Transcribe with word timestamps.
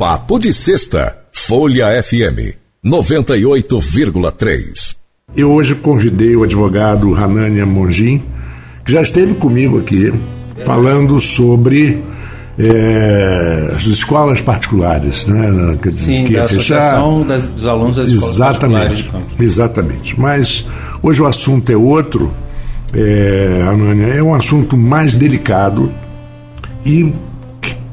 Papo 0.00 0.38
de 0.38 0.50
Sexta, 0.50 1.18
Folha 1.30 2.02
FM 2.02 2.56
98,3. 2.82 4.96
Eu 5.36 5.50
hoje 5.50 5.74
convidei 5.74 6.34
o 6.34 6.42
advogado 6.42 7.14
Hanania 7.14 7.66
Mongin, 7.66 8.22
que 8.82 8.92
já 8.92 9.02
esteve 9.02 9.34
comigo 9.34 9.78
aqui, 9.78 10.10
falando 10.64 11.20
sobre 11.20 12.02
é, 12.58 13.72
as 13.76 13.84
escolas 13.84 14.40
particulares, 14.40 15.26
né? 15.26 15.76
Quer 15.82 15.92
dizer, 15.92 16.06
Sim, 16.06 16.24
que 16.24 16.32
da 16.32 16.44
Associação 16.44 17.26
das, 17.26 17.46
dos 17.50 17.66
Alunos 17.66 17.96
das 17.96 18.08
Escolas 18.08 18.36
exatamente, 18.36 18.62
Particulares 18.62 18.96
de 18.96 19.04
Campos. 19.04 19.34
Exatamente. 19.38 20.18
Mas 20.18 20.66
hoje 21.02 21.20
o 21.20 21.26
assunto 21.26 21.70
é 21.70 21.76
outro, 21.76 22.32
é, 22.94 23.64
Anânia, 23.68 24.14
é 24.14 24.22
um 24.22 24.34
assunto 24.34 24.78
mais 24.78 25.14
delicado 25.14 25.92
e 26.86 27.12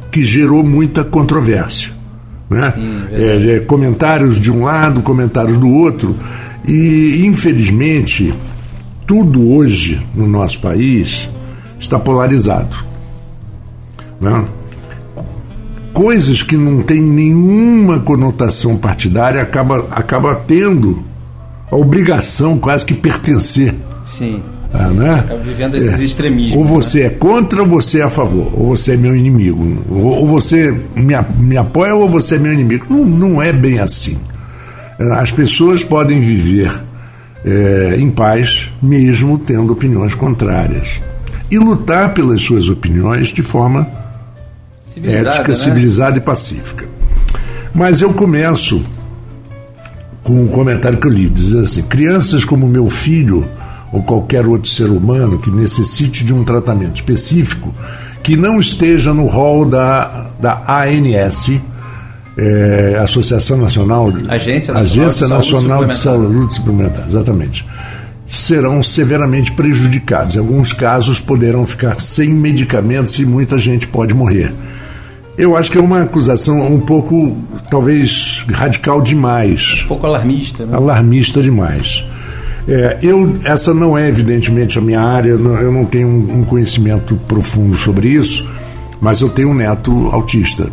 que 0.10 0.24
gerou 0.24 0.64
muita 0.64 1.04
controvérsia. 1.04 1.97
Né? 2.50 2.72
Sim, 2.72 3.04
é, 3.12 3.56
é, 3.56 3.60
comentários 3.60 4.40
de 4.40 4.52
um 4.52 4.64
lado, 4.64 5.02
comentários 5.02 5.58
do 5.58 5.70
outro, 5.70 6.16
e 6.66 7.26
infelizmente 7.26 8.34
tudo 9.06 9.52
hoje 9.54 10.02
no 10.16 10.28
nosso 10.28 10.60
país 10.60 11.30
está 11.80 12.00
polarizado. 12.00 12.76
Né? 14.20 14.46
Coisas 15.94 16.44
que 16.44 16.56
não 16.56 16.84
têm 16.84 17.02
nenhuma 17.02 18.00
conotação 18.00 18.78
partidária 18.78 19.42
acaba, 19.42 19.88
acaba 19.92 20.36
tendo 20.36 21.04
a 21.72 21.76
obrigação 21.76 22.58
quase 22.60 22.86
que 22.86 22.94
pertencer. 22.94 23.76
Sim. 24.06 24.42
Ah, 24.74 24.90
né? 24.90 25.26
É 25.30 25.38
vivendo 25.38 25.76
esses 25.76 26.00
é. 26.00 26.04
extremismos. 26.04 26.58
Ou 26.58 26.66
você 26.66 27.02
né? 27.02 27.06
é 27.06 27.10
contra 27.10 27.62
ou 27.62 27.68
você 27.68 28.00
é 28.00 28.04
a 28.04 28.10
favor. 28.10 28.52
Ou 28.54 28.76
você 28.76 28.94
é 28.94 28.98
meu 28.98 29.16
inimigo. 29.16 29.84
Ou, 29.90 30.20
ou 30.20 30.28
você 30.28 30.72
me, 30.96 31.16
me 31.40 31.58
apoia 31.58 31.96
ou 31.96 32.10
você 32.10 32.36
é 32.36 32.40
meu 32.40 32.54
inimigo. 32.54 32.86
Não, 32.90 33.06
não 33.06 33.42
é 33.42 33.54
bem 33.54 33.80
assim. 33.80 34.18
As 35.00 35.32
pessoas 35.32 35.84
podem 35.84 36.20
viver 36.20 36.72
é, 37.46 37.96
em 37.98 38.10
paz, 38.10 38.70
mesmo 38.82 39.38
tendo 39.38 39.72
opiniões 39.72 40.14
contrárias. 40.14 41.02
E 41.50 41.58
lutar 41.58 42.14
pelas 42.14 42.42
suas 42.42 42.68
opiniões 42.68 43.30
de 43.30 43.42
forma 43.42 43.88
civilizada, 44.94 45.30
ética, 45.30 45.48
né? 45.48 45.54
civilizada 45.64 46.18
e 46.18 46.22
pacífica. 46.22 46.86
Mas 47.74 48.02
eu 48.02 48.12
começo 48.14 48.84
com 50.24 50.42
um 50.42 50.48
comentário 50.48 50.98
que 50.98 51.08
eu 51.08 51.12
li, 51.12 51.30
dizendo 51.30 51.64
assim: 51.64 51.84
crianças 51.84 52.44
como 52.44 52.68
meu 52.68 52.90
filho 52.90 53.48
ou 53.92 54.02
qualquer 54.04 54.46
outro 54.46 54.70
ser 54.70 54.90
humano 54.90 55.40
que 55.40 55.50
necessite 55.50 56.24
de 56.24 56.34
um 56.34 56.44
tratamento 56.44 56.96
específico 56.96 57.74
que 58.24 58.36
não 58.36 58.60
esteja 58.60 59.14
no 59.14 59.26
rol 59.26 59.66
da, 59.66 60.28
da 60.40 60.62
ANS, 60.68 61.62
é, 62.38 63.00
Associação 63.02 63.58
Nacional, 63.58 64.12
Agência 64.28 64.74
Nacional, 64.74 65.08
Agência 65.08 65.28
Nacional 65.28 65.86
de, 65.86 65.96
Saúde, 65.96 66.28
de 66.28 66.34
Saúde 66.34 66.56
Suplementar, 66.58 67.08
exatamente, 67.08 67.66
serão 68.28 68.84
severamente 68.84 69.52
prejudicados. 69.54 70.36
Em 70.36 70.40
alguns 70.40 70.74
casos 70.74 71.20
poderão 71.20 71.66
ficar 71.66 72.00
sem 72.02 72.30
medicamentos 72.30 73.18
e 73.18 73.26
muita 73.26 73.58
gente 73.58 73.88
pode 73.88 74.14
morrer. 74.14 74.54
Eu 75.38 75.56
acho 75.56 75.72
que 75.72 75.78
é 75.78 75.82
uma 75.82 76.02
acusação 76.02 76.60
um 76.60 76.80
pouco, 76.80 77.38
talvez, 77.70 78.44
radical 78.52 79.02
demais. 79.02 79.84
Um 79.84 79.88
pouco 79.88 80.08
alarmista, 80.08 80.66
né? 80.66 80.76
Alarmista 80.76 81.42
demais. 81.42 82.04
É, 82.68 82.98
eu, 83.02 83.40
essa 83.46 83.74
não 83.74 83.98
é 83.98 84.10
evidentemente 84.10 84.78
a 84.78 84.82
minha 84.82 85.00
área, 85.00 85.30
eu 85.30 85.72
não 85.72 85.86
tenho 85.86 86.08
um, 86.10 86.44
conhecimento 86.44 87.16
profundo 87.28 87.76
sobre 87.78 88.10
isso, 88.10 88.48
mas 89.00 89.22
eu 89.22 89.30
tenho 89.30 89.52
um 89.52 89.54
neto 89.54 90.08
autista. 90.08 90.70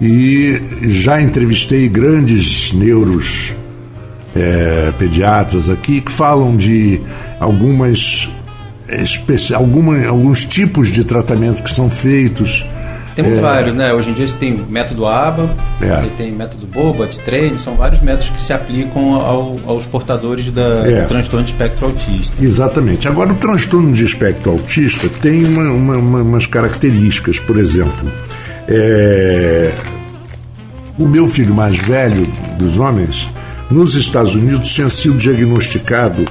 E 0.00 0.60
já 0.90 1.20
entrevistei 1.20 1.88
grandes 1.88 2.72
neuros 2.72 3.52
é, 4.34 4.92
pediatras 4.98 5.70
aqui 5.70 6.00
que 6.00 6.10
falam 6.10 6.56
de 6.56 7.00
algumas 7.38 8.28
alguma, 9.54 10.06
alguns 10.06 10.46
tipos 10.46 10.90
de 10.90 11.04
tratamento 11.04 11.62
que 11.62 11.70
são 11.70 11.90
feitos 11.90 12.64
temos 13.18 13.36
é. 13.36 13.40
vários, 13.40 13.74
né? 13.74 13.92
Hoje 13.92 14.10
em 14.10 14.12
dia 14.12 14.28
você 14.28 14.36
tem 14.36 14.52
método 14.68 15.04
ABA, 15.04 15.50
é. 15.80 15.86
você 15.86 16.10
tem 16.16 16.30
método 16.30 16.68
BOBAT, 16.68 17.18
TRADE, 17.24 17.64
são 17.64 17.74
vários 17.74 18.00
métodos 18.00 18.28
que 18.28 18.44
se 18.44 18.52
aplicam 18.52 19.16
ao, 19.16 19.58
aos 19.66 19.84
portadores 19.86 20.52
da, 20.52 20.86
é. 20.86 21.02
do 21.02 21.08
transtorno 21.08 21.44
de 21.44 21.50
espectro 21.50 21.86
autista. 21.86 22.32
Exatamente. 22.40 23.08
Agora, 23.08 23.32
o 23.32 23.34
transtorno 23.34 23.90
de 23.90 24.04
espectro 24.04 24.52
autista 24.52 25.08
tem 25.20 25.44
uma, 25.46 25.64
uma, 25.64 25.96
uma, 25.96 26.22
umas 26.22 26.46
características, 26.46 27.40
por 27.40 27.58
exemplo, 27.58 28.08
é, 28.68 29.72
o 30.96 31.04
meu 31.04 31.26
filho 31.26 31.52
mais 31.52 31.76
velho 31.80 32.24
dos 32.56 32.78
homens, 32.78 33.28
nos 33.68 33.96
Estados 33.96 34.36
Unidos, 34.36 34.68
tinha 34.68 34.88
sido 34.88 35.18
diagnosticado 35.18 36.24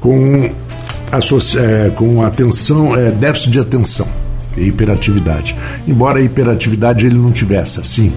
com, 0.00 0.46
é, 0.46 1.90
com 1.90 2.22
atenção, 2.22 2.96
é, 2.96 3.10
déficit 3.10 3.50
de 3.50 3.60
atenção 3.60 4.21
hiperatividade. 4.56 5.54
Embora 5.86 6.18
a 6.18 6.22
hiperatividade 6.22 7.06
ele 7.06 7.16
não 7.16 7.32
tivesse 7.32 7.80
assim. 7.80 8.12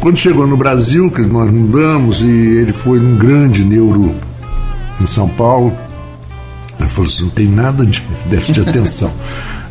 Quando 0.00 0.16
chegou 0.16 0.46
no 0.46 0.56
Brasil, 0.56 1.10
que 1.10 1.22
nós 1.22 1.50
mudamos, 1.50 2.22
e 2.22 2.26
ele 2.26 2.72
foi 2.72 3.00
um 3.00 3.16
grande 3.16 3.64
neuro 3.64 4.14
em 5.00 5.06
São 5.06 5.28
Paulo, 5.28 5.76
ele 6.78 6.88
falou 6.90 7.06
assim, 7.06 7.24
não 7.24 7.30
tem 7.30 7.48
nada 7.48 7.84
de 7.84 8.00
déficit 8.30 8.52
de 8.62 8.68
atenção. 8.68 9.12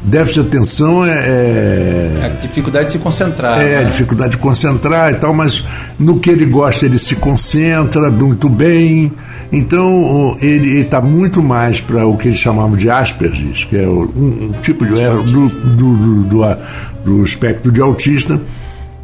Déficit 0.07 0.41
de 0.41 0.47
atenção 0.47 1.06
é, 1.06 1.09
é, 1.09 2.19
é. 2.22 2.25
a 2.25 2.29
dificuldade 2.29 2.85
de 2.88 2.91
se 2.94 3.00
concentrar. 3.00 3.62
É, 3.62 3.69
né? 3.69 3.78
a 3.78 3.84
dificuldade 3.84 4.31
de 4.31 4.38
concentrar 4.38 5.12
e 5.12 5.16
tal, 5.16 5.34
mas 5.34 5.63
no 6.00 6.19
que 6.19 6.29
ele 6.29 6.45
gosta 6.45 6.85
ele 6.85 6.97
se 6.97 7.16
concentra 7.16 8.09
muito 8.09 8.50
bem. 8.50 9.12
Então 9.51 10.38
ele 10.41 10.81
está 10.81 11.01
muito 11.01 11.41
mais 11.44 11.79
para 11.79 12.06
o 12.06 12.18
que 12.18 12.29
eles 12.29 12.40
chamavam 12.40 12.75
de 12.75 12.90
Asperger, 12.90 13.68
que 13.68 13.78
é 13.78 13.88
um, 13.88 14.03
um 14.16 14.51
tipo 14.62 14.85
de 14.85 15.00
erro 15.00 15.23
do, 15.23 15.50
do, 15.50 15.94
do, 15.95 16.24
do, 16.24 16.57
do 17.06 17.24
espectro 17.24 17.72
de 17.72 17.81
autista. 17.81 18.39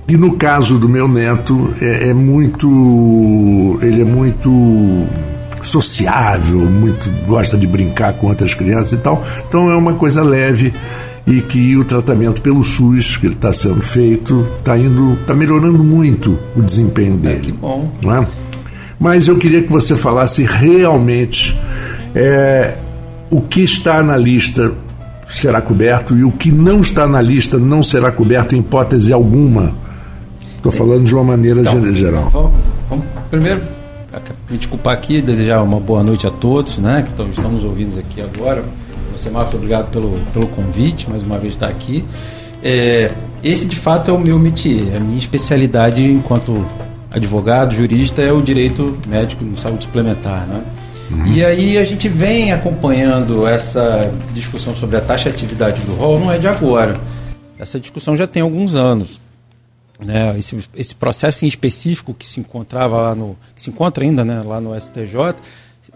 E 0.08 0.18
no 0.18 0.34
caso 0.34 0.78
do 0.78 0.90
meu 0.90 1.08
neto, 1.08 1.74
é, 1.82 2.10
é 2.10 2.14
muito. 2.14 3.80
ele 3.82 4.02
é 4.02 4.06
muito 4.06 5.08
sociável, 5.64 6.60
muito 6.60 7.10
gosta 7.26 7.58
de 7.58 7.66
brincar 7.66 8.14
com 8.14 8.28
outras 8.28 8.54
crianças 8.54 8.94
e 8.94 8.98
tal. 8.98 9.24
Então 9.48 9.72
é 9.72 9.76
uma 9.76 9.94
coisa 9.96 10.24
leve 10.24 10.74
e 11.26 11.42
que 11.42 11.76
o 11.78 11.86
tratamento 11.86 12.42
pelo 12.42 12.64
SUS 12.64 13.16
que 13.18 13.28
ele 13.28 13.36
está 13.36 13.54
sendo 13.54 13.82
feito 13.82 14.46
está 14.60 14.78
indo, 14.78 15.14
está 15.14 15.34
melhorando 15.34 15.84
muito 15.84 16.38
o 16.56 16.62
desempenho 16.62 17.16
é, 17.16 17.18
dele. 17.18 17.38
É, 17.38 17.42
que 17.42 17.52
bom. 17.54 17.92
Não 18.02 18.16
é? 18.16 18.28
Mas 19.00 19.28
eu 19.28 19.38
queria 19.38 19.62
que 19.62 19.70
você 19.70 19.96
falasse 19.96 20.44
realmente 20.44 21.58
é, 22.14 22.78
o 23.30 23.42
que 23.42 23.62
está 23.62 24.04
na 24.04 24.18
lista 24.18 24.72
será 25.30 25.62
coberto 25.62 26.16
e 26.16 26.24
o 26.24 26.32
que 26.32 26.52
não 26.52 26.82
está 26.82 27.08
na 27.08 27.22
lista 27.22 27.58
não 27.58 27.82
será 27.82 28.12
coberto 28.12 28.56
em 28.56 28.60
hipótese 28.60 29.12
alguma. 29.12 29.74
Estou 30.58 30.72
falando 30.72 31.06
de 31.06 31.14
uma 31.14 31.24
maneira 31.24 31.62
então, 31.62 31.94
geral. 31.94 32.30
Vamos, 32.30 32.54
vamos 32.90 33.06
primeiro 33.30 33.83
me 34.50 34.58
desculpar 34.58 34.94
aqui, 34.94 35.22
desejar 35.22 35.62
uma 35.62 35.80
boa 35.80 36.04
noite 36.04 36.28
a 36.28 36.32
todos, 36.32 36.78
né, 36.78 37.04
que 37.04 37.22
estamos 37.30 37.64
ouvindo 37.64 38.00
aqui 38.00 38.22
agora. 38.22 38.64
Você, 39.12 39.30
Marco, 39.30 39.56
obrigado 39.56 39.90
pelo, 39.92 40.20
pelo 40.34 40.48
convite, 40.48 41.10
mais 41.10 41.24
uma 41.24 41.38
vez 41.38 41.54
estar 41.54 41.68
aqui. 41.68 42.04
É, 42.64 43.12
esse, 43.44 43.66
de 43.66 43.76
fato, 43.76 44.10
é 44.10 44.14
o 44.14 44.20
meu 44.20 44.40
métier, 44.40 44.96
a 44.96 45.00
minha 45.00 45.20
especialidade 45.20 46.04
enquanto 46.04 46.66
advogado, 47.12 47.76
jurista, 47.76 48.22
é 48.22 48.32
o 48.32 48.42
direito 48.42 48.98
médico 49.06 49.44
em 49.44 49.56
saúde 49.56 49.86
suplementar, 49.86 50.48
né? 50.48 50.64
Uhum. 51.12 51.28
E 51.28 51.46
aí 51.46 51.78
a 51.78 51.86
gente 51.86 52.08
vem 52.10 52.52
acompanhando 52.52 53.46
essa 53.46 54.12
discussão 54.34 54.76
sobre 54.76 54.98
a 54.98 55.02
taxa 55.02 55.30
de 55.30 55.36
atividade 55.36 55.82
do 55.82 55.94
rol, 55.94 56.20
não 56.20 56.32
é 56.32 56.38
de 56.38 56.48
agora. 56.48 57.00
Essa 57.60 57.80
discussão 57.80 58.18
já 58.18 58.26
tem 58.26 58.42
alguns 58.42 58.76
anos. 58.76 59.22
Né, 60.00 60.38
esse, 60.40 60.64
esse 60.76 60.96
processo 60.96 61.46
em 61.46 61.48
específico 61.48 62.14
que 62.14 62.28
se 62.28 62.40
encontrava 62.40 62.98
lá 62.98 63.16
no. 63.16 63.38
que 63.56 63.62
se 63.62 63.70
encontra 63.70 64.04
ainda 64.04 64.26
né, 64.26 64.42
lá 64.42 64.60
no 64.60 64.76
STJ, 64.80 65.36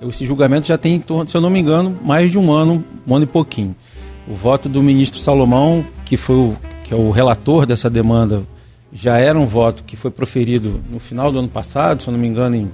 esse 0.03 0.25
julgamento 0.25 0.67
já 0.67 0.77
tem 0.77 0.95
em 0.95 0.99
torno, 0.99 1.27
se 1.27 1.35
eu 1.35 1.41
não 1.41 1.49
me 1.49 1.59
engano, 1.59 1.97
mais 2.03 2.29
de 2.29 2.37
um 2.37 2.51
ano, 2.51 2.85
um 3.05 3.15
ano 3.15 3.25
e 3.25 3.27
pouquinho. 3.27 3.75
O 4.27 4.35
voto 4.35 4.69
do 4.69 4.83
ministro 4.83 5.19
Salomão, 5.19 5.83
que 6.05 6.15
foi 6.15 6.35
o, 6.35 6.57
que 6.83 6.93
é 6.93 6.97
o 6.97 7.09
relator 7.09 7.65
dessa 7.65 7.89
demanda, 7.89 8.43
já 8.93 9.17
era 9.17 9.37
um 9.37 9.47
voto 9.47 9.83
que 9.83 9.95
foi 9.95 10.11
proferido 10.11 10.81
no 10.89 10.99
final 10.99 11.31
do 11.31 11.39
ano 11.39 11.47
passado, 11.47 12.03
se 12.03 12.07
eu 12.07 12.11
não 12.11 12.19
me 12.19 12.27
engano, 12.27 12.55
em 12.55 12.71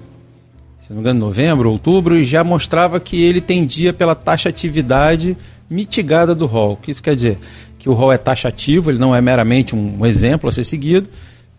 se 0.81 0.89
não 0.89 0.97
me 0.97 1.01
engano, 1.01 1.19
novembro, 1.19 1.71
outubro, 1.71 2.17
e 2.17 2.25
já 2.25 2.43
mostrava 2.43 2.99
que 2.99 3.21
ele 3.21 3.39
tendia 3.39 3.93
pela 3.93 4.13
taxatividade 4.13 5.37
mitigada 5.69 6.35
do 6.35 6.45
rol. 6.45 6.73
O 6.73 6.77
que 6.77 6.91
isso 6.91 7.01
quer 7.01 7.15
dizer? 7.15 7.39
Que 7.83 7.89
o 7.89 7.94
rol 7.94 8.13
é 8.13 8.18
taxativo, 8.18 8.89
ele 8.89 8.97
não 8.97 9.13
é 9.13 9.19
meramente 9.19 9.75
um 9.75 10.06
exemplo 10.06 10.47
a 10.47 10.53
ser 10.53 10.63
seguido, 10.63 11.09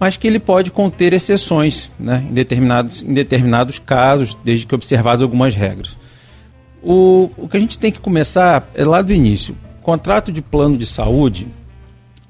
mas 0.01 0.17
que 0.17 0.27
ele 0.27 0.39
pode 0.39 0.71
conter 0.71 1.13
exceções 1.13 1.91
né, 2.01 2.25
em, 2.27 2.33
determinados, 2.33 3.03
em 3.03 3.13
determinados 3.13 3.79
casos, 3.79 4.35
desde 4.43 4.65
que 4.65 4.75
observadas 4.75 5.21
algumas 5.21 5.55
regras. 5.55 5.91
O, 6.83 7.31
o 7.37 7.47
que 7.47 7.59
a 7.59 7.61
gente 7.61 7.79
tem 7.79 7.93
que 7.93 8.01
começar 8.01 8.71
é 8.75 8.87
lá 8.87 9.03
do 9.03 9.13
início. 9.13 9.55
Contrato 9.83 10.33
de 10.33 10.41
plano 10.41 10.79
de 10.79 10.87
saúde, 10.87 11.47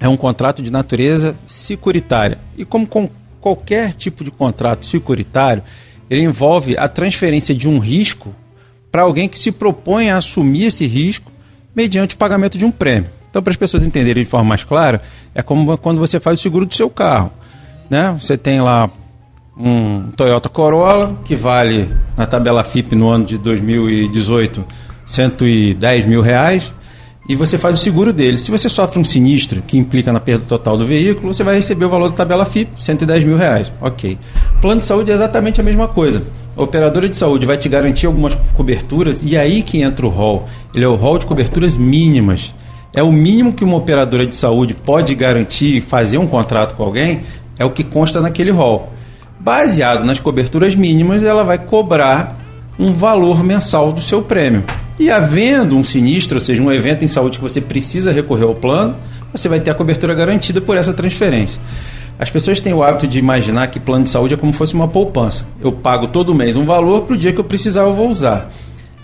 é 0.01 0.09
um 0.09 0.17
contrato 0.17 0.61
de 0.61 0.73
natureza 0.73 1.37
securitária. 1.47 2.39
E 2.59 2.65
como 2.65 2.89
com 2.89 3.09
qualquer 3.41 3.95
tipo 3.95 4.25
de 4.25 4.31
contrato 4.33 4.87
securitário, 4.87 5.63
ele 6.11 6.23
envolve 6.23 6.77
a 6.77 6.89
transferência 6.89 7.55
de 7.55 7.69
um 7.69 7.79
risco 7.79 8.35
para 8.91 9.03
alguém 9.03 9.29
que 9.29 9.39
se 9.39 9.53
propõe 9.53 10.11
a 10.11 10.17
assumir 10.17 10.65
esse 10.65 10.85
risco 10.85 11.31
mediante 11.73 12.17
o 12.17 12.19
pagamento 12.19 12.59
de 12.59 12.65
um 12.65 12.73
prêmio. 12.73 13.11
Então, 13.35 13.43
para 13.43 13.51
as 13.51 13.57
pessoas 13.57 13.83
entenderem 13.83 14.23
de 14.23 14.31
forma 14.31 14.51
mais 14.51 14.63
clara, 14.63 15.03
é 15.35 15.43
como 15.43 15.77
quando 15.79 15.99
você 15.99 16.21
faz 16.21 16.39
o 16.39 16.43
seguro 16.45 16.65
do 16.65 16.73
seu 16.73 16.89
carro. 16.89 17.33
Né? 17.91 18.17
Você 18.21 18.39
tem 18.39 18.61
lá 18.61 18.89
um 19.59 20.13
Toyota 20.17 20.49
Corolla 20.49 21.17
que 21.25 21.35
vale 21.35 21.91
na 22.17 22.27
tabela 22.27 22.63
FIP 22.63 22.95
no 22.95 23.09
ano 23.09 23.25
de 23.25 23.37
2018 23.37 24.65
110 25.05 26.05
mil 26.05 26.21
reais 26.21 26.73
e 27.29 27.35
você 27.35 27.59
faz 27.59 27.77
o 27.77 27.83
seguro 27.83 28.13
dele. 28.13 28.39
Se 28.39 28.53
você 28.53 28.69
sofre 28.69 29.01
um 29.01 29.05
sinistro 29.05 29.63
que 29.63 29.77
implica 29.77 30.13
na 30.13 30.21
perda 30.21 30.45
total 30.47 30.79
do 30.79 30.87
veículo, 30.87 31.35
você 31.35 31.43
vai 31.43 31.57
receber 31.57 31.87
o 31.87 31.91
valor 31.91 32.11
da 32.11 32.17
tabela 32.17 32.47
FIP, 32.47 32.81
110 32.81 33.25
mil 33.25 33.37
reais. 33.37 33.69
Ok. 33.81 34.17
Plano 34.61 34.81
de 34.81 34.87
saúde 34.87 35.11
é 35.11 35.15
exatamente 35.15 35.61
a 35.61 35.65
mesma 35.65 35.89
coisa. 35.89 36.23
A 36.57 36.63
operadora 36.63 37.09
de 37.09 37.17
saúde 37.17 37.47
vai 37.47 37.57
te 37.57 37.69
garantir 37.69 38.07
algumas 38.07 38.37
coberturas 38.55 39.19
e 39.25 39.35
é 39.35 39.41
aí 39.41 39.65
que 39.65 39.83
entra 39.83 40.07
o 40.07 40.09
rol. 40.09 40.49
Ele 40.73 40.85
é 40.85 40.89
o 40.89 40.95
rol 40.95 41.19
de 41.19 41.27
coberturas 41.27 41.77
mínimas. 41.77 42.54
É 42.95 43.03
o 43.03 43.11
mínimo 43.11 43.53
que 43.53 43.65
uma 43.65 43.77
operadora 43.77 44.25
de 44.25 44.35
saúde 44.35 44.73
pode 44.73 45.15
garantir 45.15 45.81
fazer 45.81 46.17
um 46.17 46.27
contrato 46.27 46.77
com 46.77 46.85
alguém, 46.85 47.23
é 47.59 47.65
o 47.65 47.71
que 47.71 47.83
consta 47.83 48.21
naquele 48.21 48.53
rol. 48.53 48.93
Baseado 49.41 50.05
nas 50.05 50.21
coberturas 50.21 50.77
mínimas, 50.77 51.23
ela 51.23 51.43
vai 51.43 51.59
cobrar 51.59 52.37
um 52.79 52.93
valor 52.93 53.43
mensal 53.43 53.93
do 53.93 54.01
seu 54.01 54.23
prêmio. 54.23 54.63
E 54.99 55.11
havendo 55.11 55.77
um 55.77 55.83
sinistro, 55.83 56.37
ou 56.37 56.41
seja, 56.41 56.63
um 56.63 56.73
evento 56.73 57.05
em 57.05 57.09
saúde 57.09 57.39
que 57.39 57.43
você 57.43 57.61
precisa 57.61 58.13
recorrer 58.13 58.45
ao 58.45 58.55
plano, 58.55 58.95
você 59.33 59.49
vai 59.49 59.59
ter 59.59 59.73
a 59.73 59.75
cobertura 59.75 60.15
garantida 60.15 60.61
por 60.61 60.77
essa 60.77 60.95
transferência. 60.95 61.61
As 62.17 62.31
pessoas 62.31 62.61
têm 62.61 62.73
o 62.73 62.83
hábito 62.83 63.09
de 63.09 63.19
imaginar 63.19 63.67
que 63.69 63.81
plano 63.81 64.05
de 64.05 64.11
saúde 64.11 64.35
é 64.35 64.37
como 64.37 64.53
se 64.53 64.59
fosse 64.59 64.73
uma 64.73 64.87
poupança. 64.87 65.45
Eu 65.61 65.73
pago 65.73 66.07
todo 66.07 66.35
mês 66.35 66.55
um 66.55 66.65
valor 66.65 67.03
para 67.03 67.15
o 67.15 67.19
dia 67.19 67.33
que 67.33 67.41
eu 67.41 67.45
precisar 67.45 67.83
eu 67.83 67.93
vou 67.93 68.09
usar. 68.09 68.53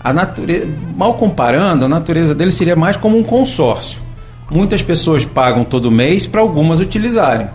A 0.03 0.11
natureza, 0.11 0.67
mal 0.97 1.13
comparando, 1.15 1.85
a 1.85 1.87
natureza 1.87 2.33
dele 2.33 2.51
seria 2.51 2.75
mais 2.75 2.97
como 2.97 3.17
um 3.17 3.23
consórcio. 3.23 3.99
Muitas 4.49 4.81
pessoas 4.81 5.23
pagam 5.23 5.63
todo 5.63 5.89
mês 5.91 6.25
para 6.27 6.41
algumas 6.41 6.79
utilizarem. 6.79 7.47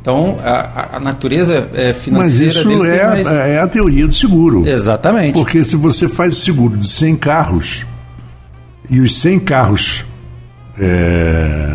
Então, 0.00 0.38
a, 0.42 0.96
a 0.96 1.00
natureza 1.00 1.68
é, 1.72 1.92
financeira 1.94 2.64
Mas 2.64 2.74
isso 2.74 2.84
é, 2.84 3.06
mais... 3.06 3.26
é 3.26 3.58
a 3.58 3.66
teoria 3.66 4.06
do 4.06 4.14
seguro. 4.14 4.66
Exatamente. 4.66 5.32
Porque 5.32 5.62
se 5.62 5.76
você 5.76 6.08
faz 6.08 6.38
o 6.38 6.44
seguro 6.44 6.76
de 6.76 6.88
100 6.88 7.16
carros 7.16 7.86
e 8.90 9.00
os 9.00 9.18
100 9.20 9.38
carros 9.40 10.04
é, 10.78 11.70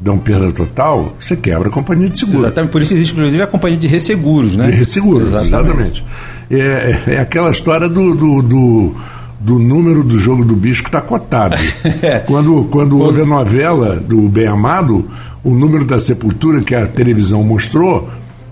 dão 0.00 0.18
perda 0.18 0.52
total, 0.52 1.16
você 1.18 1.36
quebra 1.36 1.68
a 1.68 1.72
companhia 1.72 2.08
de 2.08 2.18
seguro. 2.18 2.44
Exatamente. 2.44 2.70
Por 2.70 2.82
isso 2.82 2.94
existe, 2.94 3.12
inclusive, 3.12 3.42
a 3.42 3.46
companhia 3.46 3.78
de 3.78 3.88
resseguros, 3.88 4.56
né? 4.56 4.66
De 4.66 4.76
resseguros, 4.76 5.28
exatamente. 5.28 5.48
exatamente. 5.48 6.04
É, 6.50 7.00
é, 7.06 7.18
aquela 7.20 7.50
história 7.50 7.88
do, 7.88 8.14
do, 8.14 8.42
do 8.42 8.96
do 9.40 9.58
número 9.58 10.04
do 10.04 10.18
jogo 10.18 10.44
do 10.44 10.54
bicho 10.54 10.82
que 10.82 10.88
está 10.88 11.00
cotado. 11.00 11.56
É. 12.02 12.18
quando, 12.20 12.64
quando 12.64 12.98
houve 12.98 13.22
a 13.22 13.26
novela 13.26 13.96
do 13.96 14.28
Bem 14.28 14.46
Amado, 14.46 15.10
o 15.42 15.50
número 15.50 15.84
da 15.84 15.98
sepultura 15.98 16.62
que 16.62 16.74
a 16.74 16.86
televisão 16.86 17.42
mostrou 17.42 18.08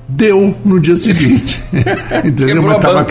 deu 0.09 0.55
no 0.65 0.81
dia 0.81 0.97
seguinte. 0.97 1.63
Entendeu? 2.25 2.63
Mas 2.63 2.79
tava, 2.81 3.07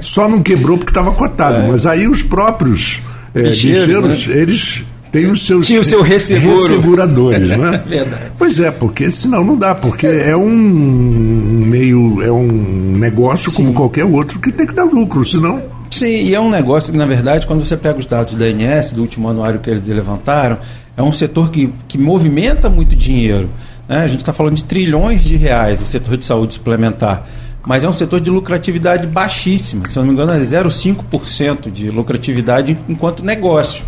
só 0.00 0.28
não 0.28 0.42
quebrou 0.42 0.76
porque 0.76 0.90
estava 0.90 1.12
cotado. 1.12 1.62
É. 1.62 1.68
Mas 1.68 1.86
aí 1.86 2.06
os 2.08 2.22
próprios 2.22 3.00
é, 3.34 3.42
bicheiros, 3.42 4.26
né? 4.26 4.36
eles 4.36 4.84
têm 5.16 5.30
os 5.30 5.46
seus 5.46 5.66
Tinha 5.66 5.80
o 5.80 5.84
seu 5.84 6.02
resseguro. 6.02 6.60
resseguradores, 6.60 7.52
né? 7.56 7.82
Verdade. 7.86 8.32
Pois 8.36 8.60
é, 8.60 8.70
porque 8.70 9.10
senão 9.10 9.42
não 9.42 9.56
dá, 9.56 9.74
porque 9.74 10.06
é 10.06 10.36
um 10.36 10.50
meio, 10.50 12.22
é 12.22 12.30
um 12.30 12.96
negócio 12.98 13.50
Sim. 13.50 13.56
como 13.56 13.72
qualquer 13.72 14.04
outro 14.04 14.38
que 14.38 14.52
tem 14.52 14.66
que 14.66 14.74
dar 14.74 14.84
lucro, 14.84 15.24
senão 15.24 15.62
Sim, 15.90 16.04
e 16.04 16.34
é 16.34 16.40
um 16.40 16.50
negócio 16.50 16.92
que, 16.92 16.98
na 16.98 17.06
verdade, 17.06 17.46
quando 17.46 17.64
você 17.64 17.76
pega 17.76 17.98
os 17.98 18.06
dados 18.06 18.36
da 18.36 18.48
INS, 18.48 18.92
do 18.92 19.00
último 19.00 19.28
anuário 19.28 19.60
que 19.60 19.70
eles 19.70 19.86
levantaram, 19.86 20.58
é 20.96 21.02
um 21.02 21.12
setor 21.12 21.50
que, 21.50 21.72
que 21.88 21.96
movimenta 21.96 22.68
muito 22.68 22.94
dinheiro. 22.94 23.48
Né? 23.88 23.98
A 23.98 24.08
gente 24.08 24.20
está 24.20 24.32
falando 24.32 24.56
de 24.56 24.64
trilhões 24.64 25.22
de 25.22 25.36
reais 25.36 25.80
no 25.80 25.86
setor 25.86 26.16
de 26.16 26.24
saúde 26.24 26.54
suplementar. 26.54 27.26
Mas 27.64 27.84
é 27.84 27.88
um 27.88 27.92
setor 27.92 28.20
de 28.20 28.30
lucratividade 28.30 29.06
baixíssima. 29.06 29.88
Se 29.88 29.96
eu 29.96 30.02
não 30.02 30.08
me 30.08 30.14
engano, 30.14 30.32
é 30.32 30.38
0,5% 30.44 31.70
de 31.70 31.90
lucratividade 31.90 32.76
enquanto 32.88 33.24
negócio. 33.24 33.82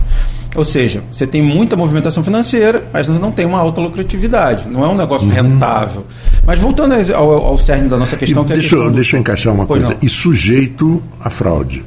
Ou 0.55 0.65
seja, 0.65 1.03
você 1.13 1.27
tem 1.27 1.43
muita 1.43 1.77
movimentação 1.77 2.25
financeira, 2.25 2.83
mas 2.93 3.07
você 3.07 3.19
não 3.19 3.31
tem 3.31 3.45
uma 3.45 3.59
alta 3.59 3.81
lucratividade. 3.81 4.69
Não 4.69 4.85
é 4.85 4.89
um 4.89 4.97
negócio 4.97 5.27
uhum. 5.27 5.33
rentável. 5.33 6.07
Mas 6.45 6.59
voltando 6.59 6.95
ao, 7.15 7.31
ao 7.31 7.59
cerne 7.59 7.89
da 7.89 7.99
nossa 7.99 8.17
questão... 8.17 8.45
que 8.45 8.53
é 8.53 8.57
deixa, 8.57 8.75
eu, 8.75 8.91
deixa 8.91 9.17
eu 9.17 9.21
encaixar 9.21 9.55
uma 9.55 9.67
pois 9.67 9.83
coisa. 9.83 9.99
Não. 10.01 10.07
E 10.07 10.11
sujeito 10.11 11.03
à 11.21 11.29
fraude? 11.31 11.85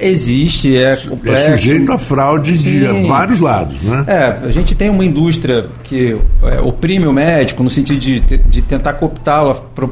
Existe, 0.00 0.76
é 0.76 0.96
complexo. 0.96 1.48
É 1.48 1.58
sujeito 1.58 1.92
a 1.92 1.98
fraude 1.98 2.56
Sim. 2.56 2.80
de 2.80 3.06
vários 3.06 3.40
lados, 3.40 3.82
né? 3.82 4.04
É, 4.06 4.46
a 4.46 4.50
gente 4.50 4.74
tem 4.74 4.88
uma 4.88 5.04
indústria 5.04 5.66
que 5.84 6.16
é, 6.42 6.60
oprime 6.60 7.06
o 7.06 7.12
médico 7.12 7.62
no 7.62 7.70
sentido 7.70 8.00
de, 8.00 8.20
de 8.20 8.62
tentar 8.62 8.94
cooptá-lo 8.94 9.54
para 9.74 9.88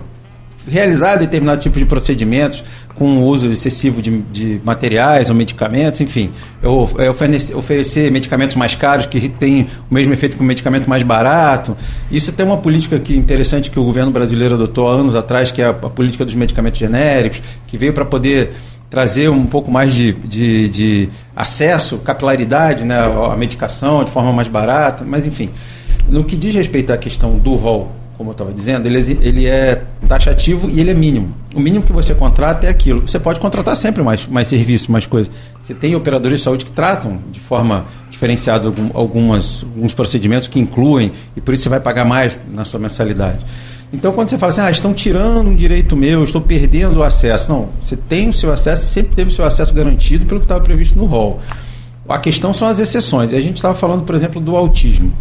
realizar 0.66 1.16
determinado 1.16 1.60
tipo 1.60 1.78
de 1.78 1.84
procedimentos 1.84 2.62
com 3.00 3.16
o 3.16 3.24
uso 3.24 3.46
excessivo 3.46 4.02
de, 4.02 4.20
de 4.30 4.60
materiais 4.62 5.30
ou 5.30 5.34
medicamentos, 5.34 6.02
enfim, 6.02 6.30
eu 6.62 6.86
oferecer, 7.08 7.56
oferecer, 7.56 8.12
medicamentos 8.12 8.54
mais 8.56 8.74
caros 8.74 9.06
que 9.06 9.26
têm 9.26 9.68
o 9.90 9.94
mesmo 9.94 10.12
efeito 10.12 10.36
que 10.36 10.42
um 10.42 10.46
medicamento 10.46 10.86
mais 10.86 11.02
barato. 11.02 11.74
Isso 12.10 12.30
tem 12.30 12.44
uma 12.44 12.58
política 12.58 12.98
que 12.98 13.16
interessante 13.16 13.70
que 13.70 13.80
o 13.80 13.84
governo 13.84 14.10
brasileiro 14.10 14.54
adotou 14.54 14.86
há 14.86 14.96
anos 14.96 15.16
atrás, 15.16 15.50
que 15.50 15.62
é 15.62 15.64
a, 15.64 15.70
a 15.70 15.88
política 15.88 16.26
dos 16.26 16.34
medicamentos 16.34 16.78
genéricos, 16.78 17.40
que 17.66 17.78
veio 17.78 17.94
para 17.94 18.04
poder 18.04 18.50
trazer 18.90 19.30
um 19.30 19.46
pouco 19.46 19.72
mais 19.72 19.94
de, 19.94 20.12
de, 20.12 20.68
de 20.68 21.08
acesso, 21.34 21.96
capilaridade 22.00 22.84
né, 22.84 22.98
à 22.98 23.34
medicação 23.34 24.04
de 24.04 24.10
forma 24.10 24.30
mais 24.30 24.46
barata, 24.46 25.06
mas 25.06 25.24
enfim. 25.24 25.48
No 26.06 26.22
que 26.22 26.36
diz 26.36 26.54
respeito 26.54 26.92
à 26.92 26.98
questão 26.98 27.38
do 27.38 27.54
rol, 27.54 27.92
como 28.18 28.28
eu 28.28 28.32
estava 28.32 28.52
dizendo, 28.52 28.86
ele, 28.86 29.18
ele 29.22 29.46
é 29.46 29.82
taxativo 30.06 30.68
e 30.68 30.80
ele 30.80 30.90
é 30.90 30.94
mínimo. 30.94 31.39
O 31.54 31.60
mínimo 31.60 31.84
que 31.84 31.92
você 31.92 32.14
contrata 32.14 32.66
é 32.66 32.70
aquilo. 32.70 33.06
Você 33.06 33.18
pode 33.18 33.40
contratar 33.40 33.76
sempre 33.76 34.02
mais, 34.02 34.26
mais 34.26 34.46
serviços, 34.46 34.86
mais 34.86 35.06
coisas. 35.06 35.32
Você 35.62 35.74
tem 35.74 35.94
operadores 35.96 36.38
de 36.38 36.44
saúde 36.44 36.64
que 36.64 36.70
tratam 36.70 37.18
de 37.30 37.40
forma 37.40 37.86
diferenciada 38.10 38.72
algumas, 38.94 39.64
alguns 39.64 39.92
procedimentos 39.92 40.46
que 40.46 40.60
incluem, 40.60 41.12
e 41.36 41.40
por 41.40 41.54
isso 41.54 41.64
você 41.64 41.68
vai 41.68 41.80
pagar 41.80 42.04
mais 42.04 42.36
na 42.52 42.64
sua 42.64 42.78
mensalidade. 42.78 43.44
Então, 43.92 44.12
quando 44.12 44.28
você 44.28 44.38
fala 44.38 44.52
assim, 44.52 44.60
ah, 44.60 44.70
estão 44.70 44.94
tirando 44.94 45.48
um 45.48 45.54
direito 45.54 45.96
meu, 45.96 46.22
estou 46.22 46.40
perdendo 46.40 46.98
o 46.98 47.02
acesso. 47.02 47.50
Não, 47.50 47.70
você 47.80 47.96
tem 47.96 48.28
o 48.28 48.32
seu 48.32 48.52
acesso, 48.52 48.86
sempre 48.86 49.16
teve 49.16 49.32
o 49.32 49.34
seu 49.34 49.44
acesso 49.44 49.74
garantido 49.74 50.26
pelo 50.26 50.40
que 50.40 50.44
estava 50.44 50.62
previsto 50.62 50.96
no 50.96 51.06
rol. 51.06 51.40
A 52.08 52.18
questão 52.18 52.52
são 52.52 52.68
as 52.68 52.78
exceções. 52.78 53.34
A 53.34 53.40
gente 53.40 53.56
estava 53.56 53.74
falando, 53.74 54.04
por 54.04 54.14
exemplo, 54.14 54.40
do 54.40 54.56
autismo. 54.56 55.12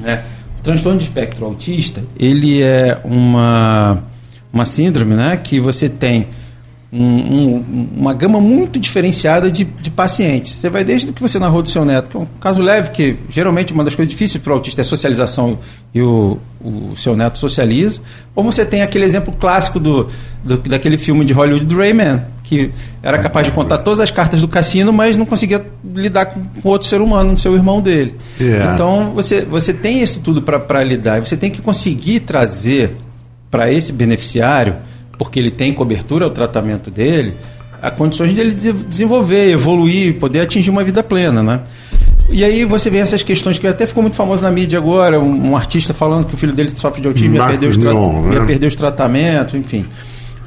Né? 0.00 0.24
O 0.58 0.62
transtorno 0.62 0.98
de 0.98 1.04
espectro 1.04 1.44
autista, 1.44 2.02
ele 2.18 2.62
é 2.62 2.98
uma, 3.04 4.02
uma 4.54 4.64
síndrome 4.64 5.14
né, 5.16 5.36
que 5.36 5.58
você 5.58 5.88
tem 5.88 6.28
um, 6.92 7.04
um, 7.04 7.88
uma 7.96 8.14
gama 8.14 8.40
muito 8.40 8.78
diferenciada 8.78 9.50
de, 9.50 9.64
de, 9.64 9.90
pacientes. 9.90 10.54
Você 10.54 10.70
vai 10.70 10.84
desde 10.84 11.10
o 11.10 11.12
que 11.12 11.20
você 11.20 11.40
narrou 11.40 11.60
do 11.60 11.68
seu 11.68 11.84
neto, 11.84 12.08
que 12.08 12.16
é 12.16 12.20
um 12.20 12.26
caso 12.40 12.62
leve, 12.62 12.90
que 12.90 13.16
geralmente 13.28 13.72
uma 13.72 13.82
das 13.82 13.96
coisas 13.96 14.12
difíceis 14.12 14.40
para 14.40 14.52
o 14.52 14.54
autista 14.54 14.80
é 14.80 14.82
a 14.82 14.84
socialização 14.84 15.58
e 15.92 16.00
o, 16.00 16.38
o 16.64 16.94
seu 16.96 17.16
neto 17.16 17.40
socializa, 17.40 18.00
ou 18.32 18.44
você 18.44 18.64
tem 18.64 18.82
aquele 18.82 19.04
exemplo 19.04 19.34
clássico 19.34 19.80
do, 19.80 20.08
do, 20.44 20.56
daquele 20.58 20.96
filme 20.96 21.24
de 21.24 21.32
Hollywood 21.32 21.66
do 21.66 21.76
Rayman, 21.76 22.22
que 22.44 22.70
era 23.02 23.18
capaz 23.18 23.48
de 23.48 23.52
contar 23.52 23.78
todas 23.78 23.98
as 23.98 24.12
cartas 24.12 24.40
do 24.40 24.46
cassino, 24.46 24.92
mas 24.92 25.16
não 25.16 25.26
conseguia 25.26 25.66
lidar 25.96 26.26
com, 26.26 26.42
outro 26.62 26.88
ser 26.88 27.00
humano, 27.00 27.36
seu 27.36 27.56
irmão 27.56 27.80
dele. 27.80 28.14
Yeah. 28.40 28.72
Então 28.72 29.10
você, 29.14 29.44
você 29.44 29.74
tem 29.74 30.00
isso 30.00 30.20
tudo 30.20 30.42
para 30.42 30.84
lidar, 30.84 31.18
e 31.18 31.26
você 31.26 31.36
tem 31.36 31.50
que 31.50 31.60
conseguir 31.60 32.20
trazer 32.20 33.03
para 33.54 33.72
esse 33.72 33.92
beneficiário 33.92 34.74
porque 35.16 35.38
ele 35.38 35.52
tem 35.52 35.72
cobertura 35.72 36.24
ao 36.24 36.30
tratamento 36.32 36.90
dele, 36.90 37.34
a 37.80 37.88
condições 37.88 38.34
dele 38.34 38.50
desenvolver, 38.52 39.48
evoluir, 39.48 40.18
poder 40.18 40.40
atingir 40.40 40.70
uma 40.70 40.82
vida 40.82 41.04
plena, 41.04 41.40
né? 41.40 41.60
E 42.28 42.42
aí 42.42 42.64
você 42.64 42.90
vê 42.90 42.98
essas 42.98 43.22
questões 43.22 43.56
que 43.56 43.66
até 43.68 43.86
ficou 43.86 44.02
muito 44.02 44.16
famoso 44.16 44.42
na 44.42 44.50
mídia 44.50 44.76
agora, 44.76 45.20
um, 45.20 45.50
um 45.50 45.56
artista 45.56 45.94
falando 45.94 46.26
que 46.26 46.34
o 46.34 46.36
filho 46.36 46.52
dele 46.52 46.72
sofre 46.74 47.00
de 47.00 47.06
autismo, 47.06 47.36
ia 47.36 47.46
perder, 47.46 47.68
os 47.68 47.76
né? 47.76 47.92
ia 48.32 48.44
perder 48.44 48.66
os 48.66 48.74
tratamentos, 48.74 49.54
enfim. 49.54 49.86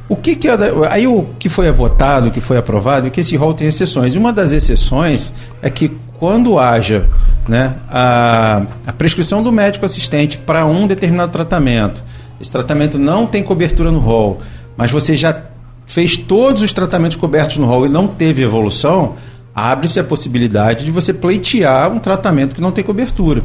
O 0.09 0.17
que, 0.17 0.35
que 0.35 0.49
é, 0.49 0.57
aí 0.89 1.07
o 1.07 1.27
que 1.39 1.47
foi 1.47 1.71
votado, 1.71 2.27
o 2.27 2.31
que 2.31 2.41
foi 2.41 2.57
aprovado, 2.57 3.07
é 3.07 3.09
que 3.09 3.21
esse 3.21 3.37
rol 3.37 3.53
tem 3.53 3.69
exceções. 3.69 4.15
E 4.15 4.17
uma 4.17 4.33
das 4.33 4.51
exceções 4.51 5.31
é 5.61 5.69
que 5.69 5.91
quando 6.19 6.59
haja 6.59 7.07
né, 7.47 7.75
a, 7.89 8.63
a 8.85 8.91
prescrição 8.91 9.41
do 9.41 9.51
médico 9.51 9.85
assistente 9.85 10.37
para 10.37 10.65
um 10.65 10.87
determinado 10.87 11.31
tratamento, 11.31 12.01
esse 12.39 12.51
tratamento 12.51 12.97
não 12.97 13.25
tem 13.25 13.43
cobertura 13.43 13.91
no 13.91 13.99
rol, 13.99 14.41
mas 14.75 14.91
você 14.91 15.15
já 15.15 15.43
fez 15.85 16.17
todos 16.17 16.61
os 16.61 16.73
tratamentos 16.73 17.17
cobertos 17.17 17.57
no 17.57 17.65
rol 17.65 17.85
e 17.85 17.89
não 17.89 18.07
teve 18.07 18.43
evolução, 18.43 19.15
abre-se 19.55 19.99
a 19.99 20.03
possibilidade 20.03 20.85
de 20.85 20.91
você 20.91 21.13
pleitear 21.13 21.91
um 21.91 21.99
tratamento 21.99 22.53
que 22.53 22.61
não 22.61 22.71
tem 22.71 22.83
cobertura. 22.83 23.41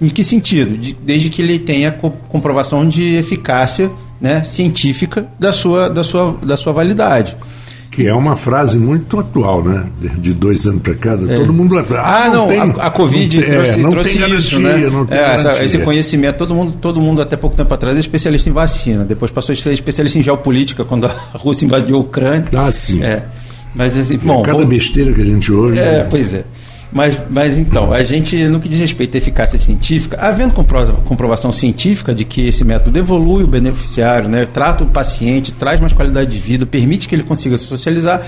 Em 0.00 0.08
que 0.08 0.22
sentido? 0.22 0.76
De, 0.76 0.92
desde 0.94 1.30
que 1.30 1.42
ele 1.42 1.58
tenha 1.58 1.92
co 1.92 2.10
comprovação 2.10 2.88
de 2.88 3.16
eficácia 3.16 3.90
né, 4.20 4.44
científica 4.44 5.26
da 5.38 5.52
sua, 5.52 5.88
da, 5.88 6.02
sua, 6.04 6.32
da 6.42 6.56
sua 6.56 6.72
validade. 6.72 7.36
Que 7.90 8.06
é 8.06 8.14
uma 8.14 8.36
frase 8.36 8.78
muito 8.78 9.18
atual, 9.18 9.64
né? 9.64 9.84
De 10.18 10.32
dois 10.32 10.64
anos 10.64 10.80
para 10.80 10.94
cá, 10.94 11.12
é. 11.28 11.36
todo 11.36 11.52
mundo. 11.52 11.76
Ah, 11.76 11.84
ah 11.98 12.28
não, 12.28 12.34
não 12.34 12.48
tem, 12.48 12.60
a, 12.60 12.86
a, 12.86 12.90
Covid 12.90 13.36
não, 13.36 13.46
trouxe, 13.48 13.70
é, 13.70 13.76
não 13.76 13.90
trouxe 13.90 14.10
tem 14.10 14.20
garantia, 14.20 14.38
isso, 14.38 14.60
né? 14.60 14.90
Não 14.90 15.06
tem 15.06 15.18
é, 15.18 15.64
esse 15.64 15.78
conhecimento, 15.78 16.38
todo 16.38 16.54
mundo, 16.54 16.76
todo 16.80 17.00
mundo 17.00 17.20
até 17.20 17.36
pouco 17.36 17.56
tempo 17.56 17.72
atrás 17.74 17.96
é 17.96 18.00
especialista 18.00 18.48
em 18.48 18.52
vacina, 18.52 19.04
depois 19.04 19.32
passou 19.32 19.52
a 19.52 19.56
ser 19.56 19.72
especialista 19.72 20.18
em 20.18 20.22
geopolítica 20.22 20.84
quando 20.84 21.06
a 21.06 21.10
Rússia 21.34 21.64
invadiu 21.64 21.96
a 21.96 21.98
Ucrânia. 21.98 22.44
Ah, 22.56 22.70
sim. 22.70 23.02
É. 23.02 23.24
Mas 23.74 23.96
assim, 23.96 24.18
bom, 24.18 24.42
cada 24.42 24.58
vamos... 24.58 24.70
besteira 24.70 25.12
que 25.12 25.20
a 25.20 25.24
gente 25.24 25.52
ouve. 25.52 25.78
É, 25.78 25.98
né? 25.98 26.06
pois 26.08 26.32
é. 26.32 26.44
Mas, 26.92 27.18
mas 27.30 27.56
então, 27.56 27.92
a 27.92 28.02
gente, 28.04 28.36
no 28.48 28.58
que 28.58 28.68
diz 28.68 28.80
respeito 28.80 29.14
à 29.14 29.18
eficácia 29.18 29.58
científica, 29.58 30.18
havendo 30.20 30.52
comprovação 31.04 31.52
científica 31.52 32.12
de 32.12 32.24
que 32.24 32.42
esse 32.42 32.64
método 32.64 32.98
evolui 32.98 33.44
o 33.44 33.46
beneficiário, 33.46 34.28
né, 34.28 34.44
trata 34.46 34.82
o 34.82 34.86
paciente, 34.88 35.52
traz 35.52 35.80
mais 35.80 35.92
qualidade 35.92 36.30
de 36.30 36.40
vida, 36.40 36.66
permite 36.66 37.06
que 37.06 37.14
ele 37.14 37.22
consiga 37.22 37.56
se 37.56 37.64
socializar, 37.64 38.26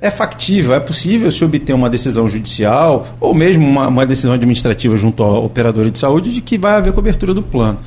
é 0.00 0.10
factível, 0.10 0.74
é 0.74 0.80
possível 0.80 1.32
se 1.32 1.44
obter 1.44 1.72
uma 1.72 1.90
decisão 1.90 2.28
judicial 2.28 3.08
ou 3.18 3.34
mesmo 3.34 3.66
uma, 3.66 3.88
uma 3.88 4.06
decisão 4.06 4.34
administrativa 4.34 4.96
junto 4.96 5.22
ao 5.22 5.44
operador 5.44 5.90
de 5.90 5.98
saúde 5.98 6.32
de 6.32 6.40
que 6.40 6.58
vai 6.58 6.76
haver 6.76 6.92
cobertura 6.92 7.34
do 7.34 7.42
plano. 7.42 7.78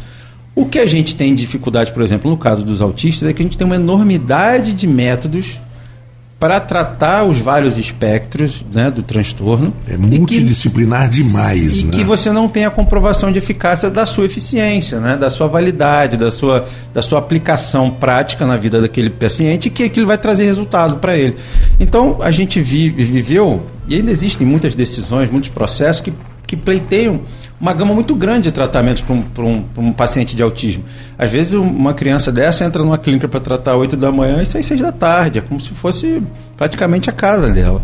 O 0.56 0.66
que 0.66 0.80
a 0.80 0.86
gente 0.86 1.16
tem 1.16 1.34
dificuldade, 1.34 1.94
por 1.94 2.02
exemplo, 2.02 2.30
no 2.30 2.36
caso 2.36 2.66
dos 2.66 2.82
autistas, 2.82 3.30
é 3.30 3.34
que 3.34 3.42
a 3.42 3.46
gente 3.46 3.58
tem 3.58 3.66
uma 3.66 3.76
enormidade 3.76 4.74
de 4.74 4.88
métodos 4.88 5.58
para 6.40 6.60
tratar 6.62 7.26
os 7.26 7.40
vários 7.40 7.78
espectros 7.78 8.64
né, 8.72 8.90
do 8.90 9.04
transtorno. 9.04 9.74
É 9.88 9.98
multidisciplinar 9.98 11.10
que, 11.10 11.22
demais. 11.22 11.78
E 11.78 11.84
né? 11.84 11.92
que 11.92 12.04
você 12.04 12.32
não 12.32 12.48
tem 12.48 12.64
a 12.64 12.70
comprovação 12.70 13.30
de 13.30 13.40
eficácia 13.40 13.90
da 13.90 14.06
sua 14.06 14.26
eficiência, 14.26 15.00
né, 15.00 15.18
da 15.18 15.30
sua 15.30 15.48
validade, 15.48 16.16
da 16.16 16.32
sua, 16.32 16.68
da 16.94 17.02
sua 17.02 17.20
aplicação 17.20 17.92
prática 17.92 18.46
na 18.46 18.56
vida 18.56 18.80
daquele 18.80 19.10
paciente, 19.10 19.70
que 19.70 19.84
aquilo 19.84 20.08
vai 20.08 20.18
trazer 20.18 20.46
resultado 20.46 20.96
para 20.98 21.18
ele. 21.18 21.36
Então, 21.78 22.20
a 22.22 22.32
gente 22.32 22.62
vive, 22.62 23.04
viveu, 23.04 23.66
e 23.90 23.96
ainda 23.96 24.12
existem 24.12 24.46
muitas 24.46 24.76
decisões, 24.76 25.32
muitos 25.32 25.50
processos 25.50 26.00
que, 26.00 26.14
que 26.46 26.56
pleiteiam 26.56 27.22
uma 27.60 27.74
gama 27.74 27.94
muito 27.94 28.16
grande 28.16 28.44
de 28.44 28.52
tratamentos 28.52 29.02
para 29.02 29.14
um, 29.44 29.66
um, 29.78 29.88
um, 29.88 29.92
paciente 29.92 30.36
de 30.36 30.44
autismo. 30.44 30.84
Às 31.18 31.32
vezes 31.32 31.54
uma 31.54 31.94
criança 31.94 32.32
dessa 32.32 32.64
entra 32.64 32.84
numa 32.84 32.98
clínica 32.98 33.28
para 33.28 33.40
tratar 33.40 33.76
8 33.76 33.98
da 33.98 34.12
manhã 34.12 34.42
e 34.42 34.46
sai 34.46 34.64
6 34.64 34.80
da 34.80 34.92
tarde. 34.92 35.40
É 35.40 35.42
como 35.42 35.60
se 35.60 35.72
fosse 35.74 36.22
praticamente 36.56 37.10
a 37.10 37.14
casa 37.14 37.50
dela. 37.52 37.82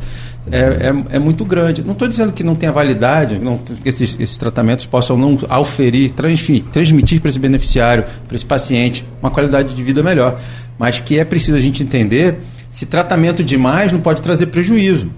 É, 0.50 0.60
é, 0.60 1.16
é 1.16 1.20
muito 1.20 1.44
grande. 1.44 1.84
Não 1.84 1.94
estou 1.94 2.08
dizendo 2.08 2.32
que 2.32 2.44
não 2.44 2.56
tenha 2.56 2.72
validade, 2.72 3.40
não, 3.40 3.58
que 3.58 3.90
esses, 3.90 4.16
esses 4.20 4.38
tratamentos 4.38 4.86
possam 4.86 5.18
não 5.18 5.40
auferir, 5.50 6.12
transmitir, 6.12 6.64
transmitir 6.72 7.20
para 7.20 7.30
esse 7.32 7.40
beneficiário, 7.40 8.06
para 8.28 8.36
esse 8.36 8.46
paciente, 8.46 9.04
uma 9.22 9.32
qualidade 9.32 9.76
de 9.76 9.84
vida 9.84 10.04
melhor. 10.04 10.40
Mas 10.78 11.00
que 11.00 11.18
é 11.18 11.26
preciso 11.26 11.58
a 11.58 11.60
gente 11.60 11.82
entender 11.82 12.40
se 12.70 12.86
tratamento 12.86 13.44
demais 13.44 13.92
não 13.92 14.02
pode 14.02 14.22
trazer 14.22 14.48
prejuízo. 14.48 15.10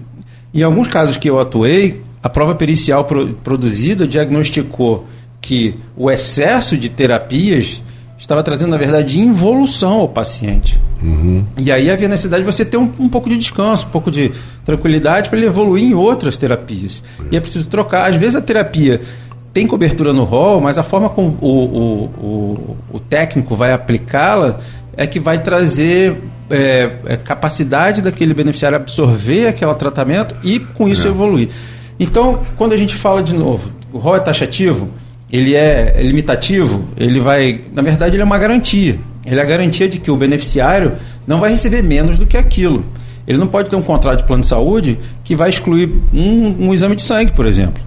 Em 0.52 0.62
alguns 0.62 0.88
casos 0.88 1.16
que 1.16 1.28
eu 1.28 1.38
atuei, 1.38 2.02
a 2.22 2.28
prova 2.28 2.54
pericial 2.54 3.04
pro, 3.04 3.34
produzida 3.34 4.06
diagnosticou 4.06 5.06
que 5.40 5.74
o 5.96 6.10
excesso 6.10 6.76
de 6.76 6.88
terapias 6.88 7.80
estava 8.18 8.42
trazendo, 8.42 8.70
na 8.70 8.76
verdade, 8.76 9.18
involução 9.18 10.00
ao 10.00 10.08
paciente. 10.08 10.78
Uhum. 11.02 11.44
E 11.56 11.70
aí 11.70 11.90
havia 11.90 12.08
necessidade 12.08 12.42
de 12.42 12.50
você 12.50 12.64
ter 12.64 12.76
um, 12.76 12.90
um 12.98 13.08
pouco 13.08 13.28
de 13.28 13.38
descanso, 13.38 13.86
um 13.86 13.90
pouco 13.90 14.10
de 14.10 14.32
tranquilidade 14.64 15.30
para 15.30 15.38
ele 15.38 15.46
evoluir 15.46 15.84
em 15.84 15.94
outras 15.94 16.36
terapias. 16.36 17.02
E 17.30 17.36
é 17.36 17.40
preciso 17.40 17.68
trocar. 17.68 18.10
Às 18.10 18.16
vezes 18.16 18.34
a 18.34 18.40
terapia 18.40 19.00
tem 19.52 19.66
cobertura 19.66 20.12
no 20.12 20.24
rol, 20.24 20.60
mas 20.60 20.78
a 20.78 20.82
forma 20.82 21.08
como 21.08 21.36
o, 21.40 21.48
o, 21.48 22.04
o, 22.04 22.76
o 22.92 23.00
técnico 23.00 23.56
vai 23.56 23.72
aplicá-la 23.72 24.60
é 24.96 25.06
que 25.06 25.18
vai 25.18 25.38
trazer 25.38 26.16
é, 26.50 26.90
é, 27.06 27.16
capacidade 27.16 28.02
daquele 28.02 28.34
beneficiário 28.34 28.76
absorver 28.76 29.46
aquele 29.46 29.74
tratamento 29.74 30.34
e 30.42 30.58
com 30.58 30.88
isso 30.88 31.06
é. 31.06 31.10
evoluir. 31.10 31.48
Então, 31.98 32.42
quando 32.56 32.72
a 32.72 32.76
gente 32.76 32.94
fala 32.94 33.22
de 33.22 33.34
novo, 33.34 33.70
o 33.92 33.98
rol 33.98 34.16
é 34.16 34.20
taxativo, 34.20 34.88
ele 35.30 35.54
é 35.54 36.00
limitativo, 36.02 36.84
ele 36.96 37.20
vai. 37.20 37.60
Na 37.72 37.82
verdade, 37.82 38.14
ele 38.14 38.22
é 38.22 38.24
uma 38.24 38.38
garantia. 38.38 38.98
Ele 39.26 39.38
é 39.38 39.42
a 39.42 39.46
garantia 39.46 39.88
de 39.88 39.98
que 39.98 40.10
o 40.10 40.16
beneficiário 40.16 40.94
não 41.26 41.38
vai 41.38 41.50
receber 41.50 41.82
menos 41.82 42.18
do 42.18 42.24
que 42.24 42.36
aquilo. 42.36 42.84
Ele 43.26 43.36
não 43.36 43.46
pode 43.46 43.68
ter 43.68 43.76
um 43.76 43.82
contrato 43.82 44.20
de 44.20 44.24
plano 44.24 44.40
de 44.40 44.48
saúde 44.48 44.98
que 45.22 45.36
vai 45.36 45.50
excluir 45.50 45.92
um, 46.14 46.68
um 46.68 46.72
exame 46.72 46.96
de 46.96 47.02
sangue, 47.02 47.32
por 47.32 47.44
exemplo. 47.44 47.82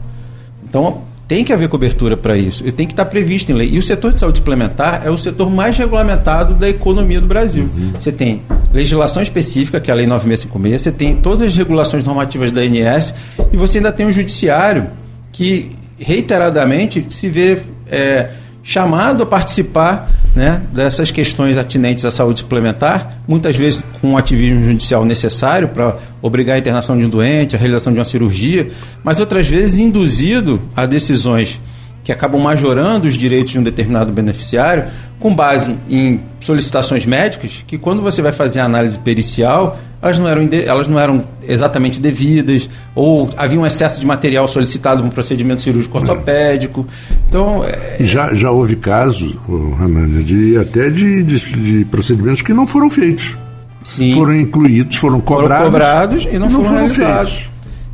Então, 0.63 1.01
tem 1.31 1.45
que 1.45 1.53
haver 1.53 1.69
cobertura 1.69 2.17
para 2.17 2.35
isso. 2.35 2.67
E 2.67 2.73
tem 2.73 2.85
que 2.85 2.91
estar 2.91 3.05
previsto 3.05 3.53
em 3.53 3.55
lei. 3.55 3.69
E 3.69 3.79
o 3.79 3.81
setor 3.81 4.11
de 4.11 4.19
saúde 4.19 4.39
suplementar 4.39 5.03
é 5.05 5.09
o 5.09 5.17
setor 5.17 5.49
mais 5.49 5.77
regulamentado 5.77 6.55
da 6.55 6.67
economia 6.67 7.21
do 7.21 7.25
Brasil. 7.25 7.69
Uhum. 7.73 7.93
Você 7.97 8.11
tem 8.11 8.41
legislação 8.73 9.23
específica, 9.23 9.79
que 9.79 9.89
é 9.89 9.93
a 9.93 9.95
Lei 9.95 10.05
9656, 10.07 10.81
você 10.81 10.91
tem 10.91 11.15
todas 11.15 11.47
as 11.47 11.55
regulações 11.55 12.03
normativas 12.03 12.51
da 12.51 12.59
ANS 12.59 13.13
e 13.49 13.55
você 13.55 13.77
ainda 13.77 13.93
tem 13.93 14.05
um 14.05 14.11
judiciário 14.11 14.89
que 15.31 15.71
reiteradamente 15.97 17.07
se 17.11 17.29
vê 17.29 17.61
é, 17.87 18.31
chamado 18.61 19.23
a 19.23 19.25
participar 19.25 20.11
né, 20.35 20.61
dessas 20.71 21.11
questões 21.11 21.57
atinentes 21.57 22.05
à 22.05 22.11
saúde 22.11 22.39
suplementar, 22.39 23.21
muitas 23.27 23.55
vezes 23.55 23.83
com 23.99 24.11
um 24.11 24.17
ativismo 24.17 24.63
judicial 24.63 25.03
necessário 25.03 25.67
para 25.67 25.97
obrigar 26.21 26.55
a 26.55 26.59
internação 26.59 26.97
de 26.97 27.05
um 27.05 27.09
doente, 27.09 27.55
a 27.55 27.59
realização 27.59 27.91
de 27.91 27.99
uma 27.99 28.05
cirurgia, 28.05 28.71
mas 29.03 29.19
outras 29.19 29.47
vezes 29.47 29.77
induzido 29.77 30.61
a 30.75 30.85
decisões 30.85 31.59
que 32.03 32.11
acabam 32.11 32.41
majorando 32.41 33.07
os 33.07 33.15
direitos 33.15 33.51
de 33.51 33.59
um 33.59 33.63
determinado 33.63 34.11
beneficiário 34.11 34.85
com 35.19 35.35
base 35.35 35.77
em 35.89 36.19
solicitações 36.41 37.05
médicas 37.05 37.63
que 37.65 37.77
quando 37.77 38.01
você 38.01 38.21
vai 38.21 38.31
fazer 38.31 38.59
a 38.59 38.65
análise 38.65 38.97
pericial 38.99 39.77
elas 40.01 40.17
não 40.17 40.27
eram, 40.27 40.49
elas 40.51 40.87
não 40.87 40.99
eram 40.99 41.23
exatamente 41.43 42.01
devidas, 42.01 42.67
ou 42.95 43.29
havia 43.37 43.59
um 43.59 43.65
excesso 43.65 43.99
de 43.99 44.05
material 44.05 44.47
solicitado 44.47 45.01
para 45.01 45.07
um 45.07 45.11
procedimento 45.11 45.61
cirúrgico 45.61 45.95
ortopédico. 45.99 46.87
Então, 47.29 47.63
é... 47.63 47.97
já, 47.99 48.33
já 48.33 48.49
houve 48.49 48.75
casos, 48.77 49.37
Ranânia, 49.77 50.23
de, 50.23 50.57
até 50.57 50.89
de, 50.89 51.23
de, 51.23 51.39
de 51.39 51.85
procedimentos 51.85 52.41
que 52.41 52.51
não 52.53 52.65
foram 52.65 52.89
feitos. 52.89 53.37
Sim. 53.83 54.15
Foram 54.15 54.35
incluídos, 54.35 54.95
foram 54.95 55.19
cobrados. 55.21 55.57
Foram 55.57 55.71
cobrados 55.71 56.27
e 56.31 56.39
não, 56.39 56.49
não 56.49 56.63
foram, 56.63 56.89
foram 56.89 56.89
feitos. 56.89 57.50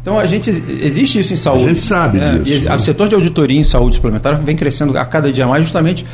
Então 0.07 0.17
a 0.17 0.25
gente 0.25 0.49
existe 0.49 1.19
isso 1.19 1.33
em 1.33 1.35
saúde. 1.35 1.65
A 1.65 1.67
gente 1.67 1.81
sabe 1.81 2.17
né? 2.17 2.39
disso. 2.39 2.63
E 2.63 2.73
o 2.73 2.79
setor 2.79 3.09
de 3.09 3.15
auditoria 3.15 3.59
em 3.59 3.63
saúde 3.65 3.97
suplementar 3.97 4.41
vem 4.41 4.55
crescendo 4.55 4.97
a 4.97 5.03
cada 5.03 5.33
dia 5.33 5.45
mais 5.45 5.63
justamente 5.63 6.05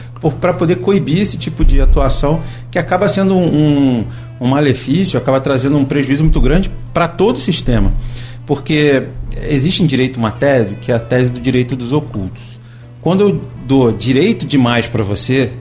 para 0.42 0.52
poder 0.52 0.78
coibir 0.78 1.20
esse 1.20 1.38
tipo 1.38 1.64
de 1.64 1.80
atuação 1.80 2.42
que 2.72 2.80
acaba 2.80 3.08
sendo 3.08 3.36
um, 3.36 3.46
um, 4.00 4.06
um 4.42 4.48
malefício, 4.48 5.16
acaba 5.16 5.40
trazendo 5.40 5.78
um 5.78 5.86
prejuízo 5.86 6.24
muito 6.24 6.42
grande 6.42 6.72
para 6.92 7.08
todo 7.08 7.36
o 7.36 7.40
sistema. 7.40 7.94
Porque 8.48 9.10
existe 9.44 9.84
em 9.84 9.86
direito 9.86 10.18
uma 10.18 10.32
tese 10.32 10.74
que 10.78 10.92
é 10.92 10.96
a 10.96 11.00
tese 11.00 11.32
do 11.32 11.40
direito 11.40 11.76
dos 11.76 11.94
ocultos. 11.94 12.42
Quando 13.00 13.22
eu 13.22 13.42
dou 13.68 13.92
direito 13.92 14.44
demais 14.44 14.88
para 14.88 15.04
você, 15.04 15.52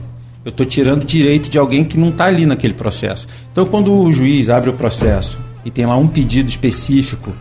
eu 0.43 0.49
estou 0.49 0.65
tirando 0.65 1.05
direito 1.05 1.51
de 1.51 1.59
alguém 1.59 1.83
que 1.83 1.99
não 1.99 2.09
está 2.09 2.25
ali 2.25 2.47
naquele 2.47 2.73
processo. 2.73 3.27
Então, 3.51 3.63
quando 3.63 3.93
o 3.93 4.11
juiz 4.11 4.49
abre 4.49 4.71
o 4.71 4.73
processo 4.73 5.39
e 5.63 5.69
tem 5.69 5.85
lá 5.85 5.95
um 5.95 6.07
pedido 6.07 6.49
específico 6.49 7.31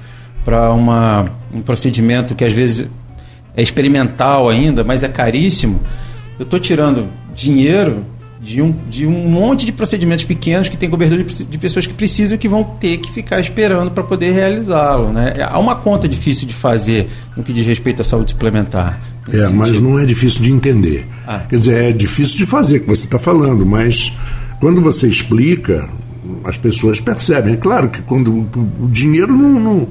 para 0.45 0.73
um 1.53 1.61
procedimento 1.63 2.35
que 2.35 2.45
às 2.45 2.53
vezes 2.53 2.89
é 3.57 3.63
experimental 3.63 4.49
ainda, 4.49 4.83
mas 4.83 5.05
é 5.05 5.09
caríssimo, 5.09 5.81
eu 6.39 6.45
estou 6.45 6.59
tirando 6.59 7.09
dinheiro 7.35 8.05
de 8.41 8.61
um, 8.61 8.73
de 8.91 9.07
um 9.07 9.29
monte 9.29 9.65
de 9.65 9.71
procedimentos 9.71 10.25
pequenos 10.25 10.69
que 10.69 10.77
tem 10.77 10.91
cobertura 10.91 11.23
de, 11.23 11.45
de 11.45 11.59
pessoas 11.59 11.87
que 11.87 11.95
precisam 11.95 12.35
e 12.35 12.39
que 12.39 12.49
vão 12.49 12.65
ter 12.65 12.99
que 12.99 13.13
ficar 13.13 13.39
esperando 13.39 13.93
para 13.93 14.03
poder 14.03 14.33
realizá-lo. 14.33 15.13
Né? 15.13 15.35
Há 15.49 15.59
uma 15.61 15.77
conta 15.77 16.09
difícil 16.09 16.49
de 16.49 16.55
fazer 16.55 17.09
no 17.37 17.45
que 17.45 17.53
diz 17.53 17.65
respeito 17.65 18.03
à 18.03 18.05
saúde 18.05 18.33
suplementar. 18.33 19.01
É, 19.29 19.37
sentido. 19.37 19.55
mas 19.55 19.81
não 19.81 20.01
é 20.01 20.05
difícil 20.05 20.43
de 20.43 20.51
entender. 20.51 21.07
Ah. 21.25 21.39
Quer 21.49 21.57
dizer, 21.57 21.85
é 21.85 21.93
difícil 21.93 22.37
de 22.39 22.47
fazer, 22.47 22.81
que 22.81 22.89
você 22.89 23.05
está 23.05 23.19
falando, 23.19 23.65
mas 23.65 24.13
quando 24.59 24.81
você 24.81 25.07
explica, 25.07 25.89
as 26.45 26.59
pessoas 26.59 26.99
percebem. 26.99 27.55
É 27.55 27.57
claro 27.57 27.91
que 27.91 28.03
quando 28.03 28.33
o 28.33 28.89
dinheiro 28.91 29.33
não, 29.33 29.61
não 29.61 29.89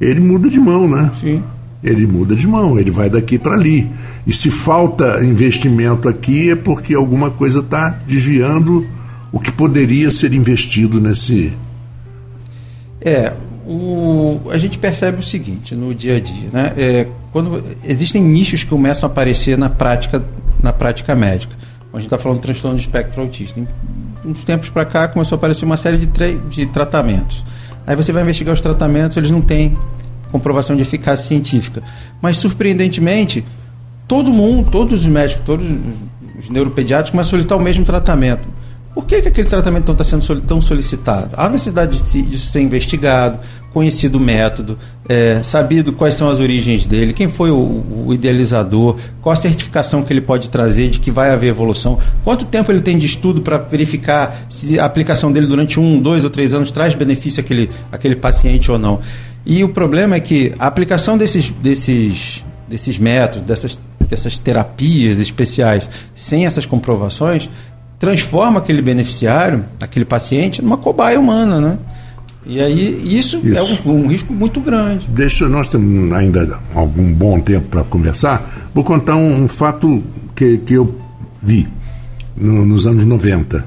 ele 0.00 0.20
muda 0.20 0.48
de 0.48 0.58
mão, 0.58 0.88
né? 0.88 1.10
Sim. 1.20 1.42
Ele 1.82 2.06
muda 2.06 2.34
de 2.34 2.46
mão, 2.46 2.78
ele 2.78 2.90
vai 2.90 3.08
daqui 3.08 3.38
para 3.38 3.54
ali. 3.54 3.90
E 4.26 4.32
se 4.32 4.50
falta 4.50 5.24
investimento 5.24 6.08
aqui 6.08 6.50
é 6.50 6.56
porque 6.56 6.94
alguma 6.94 7.30
coisa 7.30 7.60
está 7.60 7.88
desviando 8.06 8.86
o 9.32 9.38
que 9.38 9.52
poderia 9.52 10.10
ser 10.10 10.32
investido 10.34 11.00
nesse. 11.00 11.52
É, 13.00 13.32
o, 13.66 14.40
a 14.50 14.58
gente 14.58 14.78
percebe 14.78 15.20
o 15.20 15.22
seguinte 15.22 15.74
no 15.74 15.94
dia 15.94 16.16
a 16.16 16.20
dia, 16.20 16.48
né? 16.52 16.72
É, 16.76 17.06
quando 17.32 17.62
existem 17.84 18.22
nichos 18.22 18.62
que 18.62 18.68
começam 18.68 19.08
a 19.08 19.12
aparecer 19.12 19.56
na 19.56 19.70
prática, 19.70 20.22
na 20.62 20.72
prática 20.72 21.14
médica. 21.14 21.54
A 21.92 21.96
gente 21.96 22.06
está 22.06 22.18
falando 22.18 22.38
de 22.38 22.42
transtorno 22.42 22.76
de 22.76 22.82
espectro 22.82 23.20
autista. 23.20 23.58
Em 23.58 23.66
uns 24.24 24.44
tempos 24.44 24.68
para 24.68 24.84
cá 24.84 25.08
começou 25.08 25.36
a 25.36 25.38
aparecer 25.38 25.64
uma 25.64 25.76
série 25.76 25.98
de, 25.98 26.06
de 26.06 26.66
tratamentos. 26.66 27.44
Aí 27.90 27.96
você 27.96 28.12
vai 28.12 28.22
investigar 28.22 28.54
os 28.54 28.60
tratamentos, 28.60 29.16
eles 29.16 29.32
não 29.32 29.40
têm 29.40 29.76
comprovação 30.30 30.76
de 30.76 30.82
eficácia 30.82 31.26
científica. 31.26 31.82
Mas, 32.22 32.36
surpreendentemente, 32.36 33.44
todo 34.06 34.30
mundo, 34.30 34.70
todos 34.70 35.00
os 35.00 35.06
médicos, 35.06 35.42
todos 35.44 35.66
os 36.38 36.48
neuropediátricos 36.48 37.10
começam 37.10 37.30
a 37.30 37.32
solicitar 37.32 37.58
o 37.58 37.60
mesmo 37.60 37.84
tratamento. 37.84 38.46
Por 38.94 39.04
que, 39.06 39.20
que 39.22 39.26
aquele 39.26 39.48
tratamento 39.48 39.90
está 39.90 40.04
sendo 40.04 40.40
tão 40.42 40.60
solicitado? 40.60 41.30
Há 41.36 41.48
necessidade 41.48 42.00
de, 42.00 42.22
de 42.22 42.38
ser 42.38 42.60
investigado, 42.60 43.40
conhecido 43.72 44.18
o 44.18 44.20
método, 44.20 44.78
é, 45.08 45.42
sabido 45.42 45.92
quais 45.92 46.14
são 46.14 46.28
as 46.28 46.40
origens 46.40 46.86
dele, 46.86 47.12
quem 47.12 47.28
foi 47.28 47.50
o, 47.50 48.06
o, 48.06 48.12
idealizador, 48.12 48.96
qual 49.22 49.32
a 49.32 49.36
certificação 49.36 50.02
que 50.02 50.12
ele 50.12 50.20
pode 50.20 50.50
trazer 50.50 50.90
de 50.90 50.98
que 50.98 51.10
vai 51.10 51.30
haver 51.30 51.48
evolução, 51.48 51.98
quanto 52.24 52.44
tempo 52.44 52.70
ele 52.72 52.80
tem 52.80 52.98
de 52.98 53.06
estudo 53.06 53.40
para 53.42 53.58
verificar 53.58 54.46
se 54.48 54.78
a 54.78 54.84
aplicação 54.84 55.30
dele 55.32 55.46
durante 55.46 55.78
um, 55.78 56.00
dois 56.00 56.24
ou 56.24 56.30
três 56.30 56.52
anos 56.52 56.72
traz 56.72 56.94
benefício 56.94 57.40
àquele, 57.40 57.70
àquele 57.92 58.16
paciente 58.16 58.70
ou 58.70 58.78
não. 58.78 59.00
E 59.46 59.62
o 59.64 59.68
problema 59.70 60.16
é 60.16 60.20
que 60.20 60.52
a 60.58 60.66
aplicação 60.66 61.16
desses, 61.16 61.48
desses, 61.50 62.44
desses 62.68 62.98
métodos, 62.98 63.46
dessas, 63.46 63.78
dessas 64.08 64.36
terapias 64.36 65.18
especiais, 65.18 65.88
sem 66.14 66.44
essas 66.44 66.66
comprovações, 66.66 67.48
transforma 67.98 68.58
aquele 68.58 68.82
beneficiário, 68.82 69.64
aquele 69.80 70.04
paciente, 70.04 70.60
numa 70.60 70.76
cobaia 70.76 71.20
humana, 71.20 71.60
né? 71.60 71.78
E 72.44 72.58
aí 72.60 73.18
isso, 73.18 73.38
isso. 73.38 73.58
é 73.84 73.88
um, 73.88 74.04
um, 74.04 74.06
risco 74.08 74.32
muito 74.32 74.60
grande. 74.60 75.06
Deixa, 75.08 75.48
nós 75.48 75.68
temos 75.68 76.12
ainda 76.12 76.58
algum 76.74 77.12
bom 77.12 77.38
tempo 77.40 77.68
para 77.68 77.84
conversar. 77.84 78.70
Vou 78.74 78.82
contar 78.82 79.16
um, 79.16 79.44
um, 79.44 79.48
fato 79.48 80.02
que, 80.34 80.56
que 80.58 80.74
eu 80.74 80.98
vi 81.42 81.68
no, 82.36 82.64
nos 82.64 82.86
anos 82.86 83.04
90. 83.04 83.64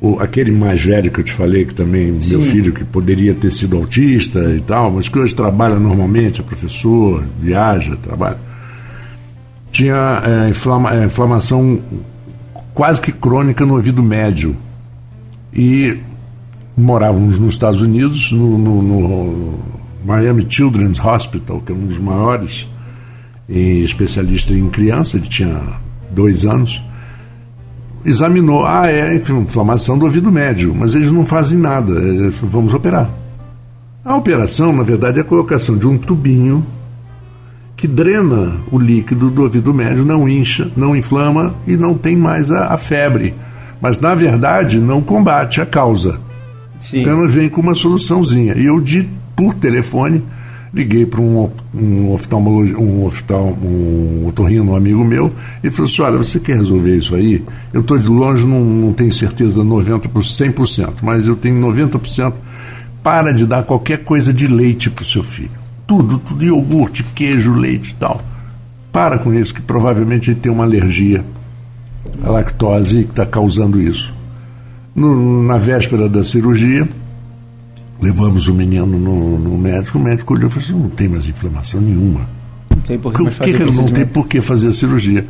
O, 0.00 0.18
aquele 0.18 0.50
mais 0.50 0.82
velho 0.82 1.10
que 1.10 1.20
eu 1.20 1.24
te 1.24 1.32
falei, 1.32 1.66
que 1.66 1.74
também, 1.74 2.20
Sim. 2.20 2.30
meu 2.30 2.42
filho, 2.42 2.72
que 2.72 2.84
poderia 2.84 3.34
ter 3.34 3.50
sido 3.50 3.76
autista 3.76 4.40
e 4.50 4.60
tal, 4.60 4.90
mas 4.90 5.08
que 5.08 5.18
hoje 5.18 5.34
trabalha 5.34 5.78
normalmente, 5.78 6.40
é 6.40 6.44
professor, 6.44 7.22
viaja, 7.38 7.96
trabalha. 7.96 8.38
Tinha 9.70 10.22
é, 10.26 10.48
inflama, 10.48 10.94
é, 10.94 11.04
inflamação 11.04 11.80
quase 12.74 13.00
que 13.00 13.12
crônica 13.12 13.64
no 13.64 13.74
ouvido 13.74 14.02
médio. 14.02 14.56
E 15.52 15.98
morávamos 16.76 17.38
nos 17.38 17.54
Estados 17.54 17.80
Unidos, 17.82 18.30
no, 18.32 18.58
no, 18.58 18.82
no 18.82 19.58
Miami 20.04 20.46
Children's 20.48 20.98
Hospital, 20.98 21.60
que 21.60 21.72
é 21.72 21.74
um 21.74 21.86
dos 21.86 21.98
maiores 21.98 22.66
especialista 23.48 24.52
em 24.52 24.68
criança, 24.68 25.16
ele 25.16 25.26
tinha 25.26 25.60
dois 26.12 26.46
anos, 26.46 26.82
examinou, 28.04 28.64
ah, 28.64 28.86
é 28.86 29.16
inflamação 29.16 29.98
do 29.98 30.04
ouvido 30.04 30.30
médio, 30.30 30.74
mas 30.74 30.94
eles 30.94 31.10
não 31.10 31.26
fazem 31.26 31.58
nada, 31.58 31.92
vamos 32.42 32.72
operar. 32.72 33.10
A 34.04 34.16
operação, 34.16 34.72
na 34.72 34.82
verdade, 34.82 35.18
é 35.18 35.22
a 35.22 35.24
colocação 35.24 35.76
de 35.76 35.86
um 35.86 35.98
tubinho 35.98 36.64
que 37.76 37.86
drena 37.86 38.56
o 38.70 38.78
líquido 38.78 39.30
do 39.30 39.42
ouvido 39.42 39.74
médio, 39.74 40.04
não 40.04 40.28
incha, 40.28 40.70
não 40.76 40.94
inflama 40.96 41.54
e 41.66 41.76
não 41.76 41.94
tem 41.94 42.16
mais 42.16 42.50
a, 42.50 42.74
a 42.74 42.78
febre. 42.78 43.34
Mas, 43.80 43.98
na 43.98 44.14
verdade, 44.14 44.78
não 44.78 45.00
combate 45.00 45.60
a 45.60 45.66
causa. 45.66 46.18
Sim. 46.90 47.00
Então 47.00 47.28
vem 47.28 47.48
com 47.48 47.60
uma 47.60 47.74
soluçãozinha. 47.74 48.54
E 48.54 48.66
eu, 48.66 48.80
de, 48.80 49.08
por 49.36 49.54
telefone, 49.54 50.22
liguei 50.74 51.06
para 51.06 51.20
um, 51.20 51.50
um 51.74 52.12
oftalmologista, 52.12 52.80
um 52.80 53.04
oftal, 53.06 53.58
um 53.62 54.26
otorrino, 54.26 54.72
um 54.72 54.76
amigo 54.76 55.04
meu, 55.04 55.32
e 55.62 55.70
falou 55.70 55.90
assim, 55.90 56.02
olha, 56.02 56.18
você 56.18 56.38
quer 56.38 56.56
resolver 56.56 56.96
isso 56.96 57.14
aí? 57.14 57.42
Eu 57.72 57.80
estou 57.80 57.98
de 57.98 58.08
longe, 58.08 58.44
não, 58.44 58.64
não 58.64 58.92
tenho 58.92 59.12
certeza 59.12 59.62
90%, 59.62 60.10
100%, 60.10 60.94
mas 61.02 61.26
eu 61.26 61.36
tenho 61.36 61.60
90%. 61.60 62.32
Para 63.02 63.32
de 63.32 63.46
dar 63.46 63.62
qualquer 63.62 64.04
coisa 64.04 64.30
de 64.30 64.46
leite 64.46 64.90
para 64.90 65.02
o 65.02 65.06
seu 65.06 65.22
filho 65.22 65.60
tudo, 65.90 66.18
tudo, 66.18 66.44
iogurte, 66.44 67.02
queijo, 67.02 67.52
leite 67.52 67.90
e 67.90 67.94
tal. 67.94 68.20
Para 68.92 69.18
com 69.18 69.34
isso, 69.34 69.52
que 69.52 69.60
provavelmente 69.60 70.30
ele 70.30 70.38
tem 70.38 70.52
uma 70.52 70.62
alergia 70.62 71.24
à 72.22 72.30
lactose 72.30 73.02
que 73.02 73.10
está 73.10 73.26
causando 73.26 73.80
isso. 73.80 74.14
No, 75.00 75.42
na 75.42 75.56
véspera 75.56 76.10
da 76.10 76.22
cirurgia, 76.22 76.86
levamos 78.02 78.48
o 78.48 78.54
menino 78.54 78.86
no, 78.86 79.38
no 79.38 79.56
médico, 79.56 79.96
o 79.96 80.02
médico 80.02 80.34
olhou 80.34 80.48
e 80.48 80.52
falou 80.52 80.64
assim, 80.68 80.78
não 80.78 80.90
tem 80.90 81.08
mais 81.08 81.26
inflamação 81.26 81.80
nenhuma. 81.80 82.28
Não 82.68 82.82
tem 82.82 82.98
por 82.98 83.12
que, 83.14 83.24
que, 83.24 83.52
que 83.54 83.64
não 83.64 83.86
tem 83.86 84.06
por 84.06 84.28
que 84.28 84.42
fazer 84.42 84.68
a 84.68 84.72
cirurgia 84.72 85.26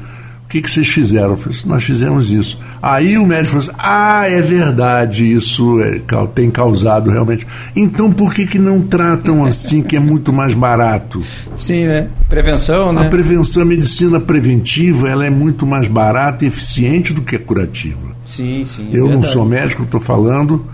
que, 0.50 0.60
que 0.60 0.68
vocês 0.68 0.88
fizeram? 0.88 1.30
Eu 1.30 1.36
falei, 1.36 1.58
nós 1.64 1.84
fizemos 1.84 2.28
isso. 2.28 2.58
Aí 2.82 3.16
o 3.16 3.24
médico 3.24 3.62
falou 3.62 3.68
assim, 3.68 3.78
ah, 3.78 4.28
é 4.28 4.42
verdade, 4.42 5.30
isso 5.30 5.80
é, 5.80 6.00
tem 6.34 6.50
causado 6.50 7.08
realmente. 7.08 7.46
Então 7.76 8.12
por 8.12 8.34
que, 8.34 8.44
que 8.44 8.58
não 8.58 8.82
tratam 8.82 9.44
assim, 9.44 9.80
que 9.80 9.96
é 9.96 10.00
muito 10.00 10.32
mais 10.32 10.52
barato? 10.52 11.22
Sim, 11.56 11.86
né? 11.86 12.08
Prevenção, 12.28 12.92
né? 12.92 13.06
A 13.06 13.08
prevenção, 13.08 13.62
a 13.62 13.66
medicina 13.66 14.18
preventiva, 14.18 15.08
ela 15.08 15.24
é 15.24 15.30
muito 15.30 15.64
mais 15.64 15.86
barata 15.86 16.44
e 16.44 16.48
eficiente 16.48 17.12
do 17.12 17.22
que 17.22 17.36
a 17.36 17.38
curativa. 17.38 18.10
Sim, 18.26 18.64
sim. 18.64 18.90
É 18.92 18.98
eu 18.98 19.08
não 19.08 19.22
sou 19.22 19.44
médico, 19.44 19.84
estou 19.84 20.00
falando, 20.00 20.66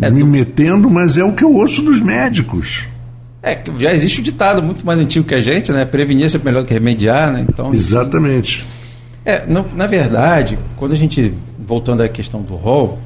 é 0.00 0.10
me 0.10 0.20
do... 0.20 0.26
metendo, 0.26 0.90
mas 0.90 1.16
é 1.16 1.22
o 1.22 1.32
que 1.32 1.44
eu 1.44 1.54
ouço 1.54 1.80
dos 1.80 2.00
médicos. 2.00 2.88
É, 3.40 3.56
já 3.78 3.92
existe 3.92 4.18
o 4.18 4.20
um 4.20 4.24
ditado 4.24 4.60
muito 4.60 4.84
mais 4.84 4.98
antigo 4.98 5.24
que 5.24 5.34
a 5.34 5.40
gente, 5.40 5.70
né? 5.70 5.84
Prevenir 5.84 6.26
é 6.34 6.38
melhor 6.44 6.64
que 6.64 6.74
remediar, 6.74 7.32
né? 7.32 7.46
Então, 7.48 7.72
Exatamente. 7.72 8.66
É, 9.24 9.46
não, 9.46 9.66
na 9.74 9.86
verdade, 9.86 10.58
quando 10.76 10.92
a 10.92 10.96
gente, 10.96 11.34
voltando 11.58 12.02
à 12.02 12.08
questão 12.08 12.42
do 12.42 12.56
rol, 12.56 12.98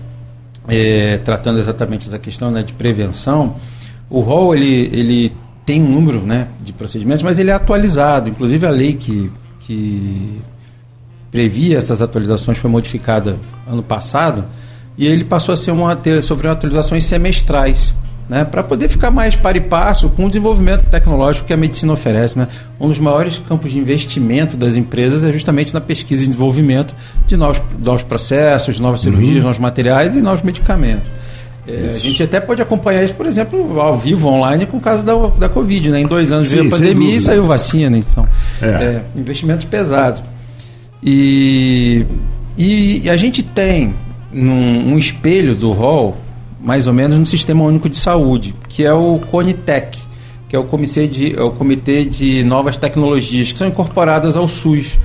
é, 0.67 1.19
tratando 1.19 1.59
exatamente 1.59 2.09
essa 2.09 2.19
questão 2.19 2.51
né, 2.51 2.63
de 2.63 2.73
prevenção, 2.73 3.57
o 4.09 4.21
rol 4.21 4.55
ele, 4.55 4.91
ele 4.93 5.33
tem 5.65 5.83
um 5.83 5.89
número 5.89 6.21
né, 6.21 6.49
de 6.61 6.73
procedimentos, 6.73 7.23
mas 7.23 7.39
ele 7.39 7.51
é 7.51 7.55
atualizado. 7.55 8.31
Inclusive 8.31 8.67
a 8.67 8.71
lei 8.71 8.95
que, 8.95 9.31
que 9.61 10.41
previa 11.31 11.79
essas 11.79 12.01
atualizações 12.01 12.59
foi 12.59 12.71
modificada 12.71 13.37
ano 13.67 13.83
passado 13.83 14.45
e 14.97 15.07
ele 15.07 15.25
passou 15.25 15.53
a 15.53 15.57
ser 15.57 15.71
uma, 15.71 15.95
ter, 15.95 16.23
sobre 16.23 16.49
atualizações 16.49 17.05
semestrais 17.05 17.95
né, 18.29 18.45
para 18.45 18.63
poder 18.63 18.89
ficar 18.89 19.11
mais 19.11 19.37
para 19.37 19.57
e 19.57 19.61
passo 19.61 20.11
com 20.11 20.25
o 20.25 20.29
desenvolvimento 20.29 20.89
tecnológico 20.91 21.47
que 21.47 21.53
a 21.53 21.57
medicina 21.57 21.93
oferece. 21.93 22.39
Né? 22.39 22.49
Um 22.81 22.89
dos 22.89 22.99
maiores 22.99 23.39
campos 23.39 23.71
de 23.71 23.79
investimento 23.79 24.57
das 24.57 24.77
empresas 24.77 25.23
é 25.23 25.33
justamente 25.33 25.73
na 25.73 25.81
pesquisa 25.81 26.23
e 26.23 26.27
desenvolvimento 26.27 26.95
de 27.27 27.37
novos, 27.37 27.63
novos 27.79 28.03
processos, 28.03 28.81
novas 28.81 29.01
cirurgias, 29.01 29.39
uhum. 29.39 29.45
novos 29.45 29.59
materiais 29.59 30.17
e 30.17 30.21
novos 30.21 30.43
medicamentos. 30.43 31.09
É, 31.69 31.89
a 31.95 31.99
gente 31.99 32.23
até 32.23 32.39
pode 32.39 32.63
acompanhar 32.63 33.03
isso, 33.03 33.15
por 33.15 33.27
exemplo, 33.27 33.81
ao 33.81 33.99
vivo, 33.99 34.29
online, 34.29 34.67
com 34.67 34.77
o 34.77 34.81
caso 34.81 35.03
da, 35.03 35.15
da 35.31 35.49
Covid. 35.49 35.91
Né? 35.91 36.01
Em 36.01 36.07
dois 36.07 36.31
anos 36.31 36.49
Sim, 36.49 36.57
veio 36.57 36.67
a 36.69 36.71
pandemia 36.71 37.17
e 37.17 37.21
saiu 37.21 37.45
vacina. 37.45 37.99
Então, 37.99 38.27
é. 38.63 38.67
É, 38.67 39.03
investimentos 39.17 39.65
pesados. 39.65 40.23
E, 41.03 42.05
e 42.57 43.11
a 43.11 43.17
gente 43.17 43.43
tem 43.43 43.95
num, 44.33 44.93
um 44.93 44.99
espelho 44.99 45.55
do 45.55 45.73
rol 45.73 46.17
mais 46.61 46.87
ou 46.87 46.93
menos 46.93 47.19
no 47.19 47.27
Sistema 47.27 47.65
Único 47.65 47.89
de 47.89 47.97
Saúde, 47.97 48.55
que 48.69 48.85
é 48.85 48.93
o 48.93 49.19
CONITEC, 49.19 49.99
que 50.49 50.57
é 50.57 50.59
o 50.59 50.65
Comitê 50.65 51.07
de, 51.07 51.37
é 51.39 51.43
o 51.43 51.51
Comitê 51.51 52.05
de 52.05 52.43
Novas 52.45 52.77
Tecnologias, 52.77 53.53
que 53.53 53.59
são 53.59 53.69
incorporadas 53.69 54.37
ao 54.37 54.47
SUS. 54.47 54.99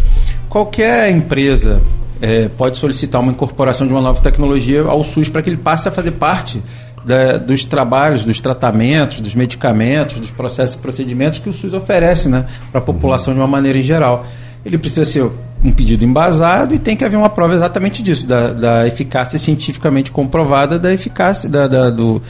Qualquer 0.47 1.09
empresa 1.11 1.81
é, 2.21 2.47
pode 2.47 2.77
solicitar 2.77 3.19
uma 3.21 3.31
incorporação 3.31 3.87
de 3.87 3.93
uma 3.93 4.01
nova 4.01 4.21
tecnologia 4.21 4.83
ao 4.83 5.03
SUS 5.03 5.29
para 5.29 5.41
que 5.41 5.49
ele 5.49 5.57
passe 5.57 5.87
a 5.87 5.91
fazer 5.91 6.11
parte 6.11 6.61
da, 7.03 7.37
dos 7.37 7.65
trabalhos, 7.65 8.23
dos 8.23 8.39
tratamentos, 8.39 9.21
dos 9.21 9.33
medicamentos, 9.33 10.19
dos 10.19 10.29
processos 10.29 10.75
e 10.75 10.79
procedimentos 10.79 11.39
que 11.39 11.49
o 11.49 11.53
SUS 11.53 11.73
oferece 11.73 12.29
né, 12.29 12.45
para 12.71 12.79
a 12.79 12.83
população 12.83 13.33
de 13.33 13.39
uma 13.39 13.47
maneira 13.47 13.79
em 13.79 13.83
geral. 13.83 14.25
Ele 14.63 14.77
precisa 14.77 15.05
ser 15.05 15.27
um 15.63 15.71
pedido 15.71 16.03
embasado 16.03 16.73
e 16.73 16.79
tem 16.79 16.95
que 16.95 17.05
haver 17.05 17.17
uma 17.17 17.29
prova 17.29 17.53
exatamente 17.53 18.01
disso, 18.01 18.25
da, 18.25 18.51
da 18.51 18.87
eficácia 18.87 19.37
cientificamente 19.37 20.11
comprovada 20.11 20.79
da 20.79 20.93
eficácia, 20.93 21.47
da, 21.47 21.67
da, 21.67 21.89
do, 21.89 22.21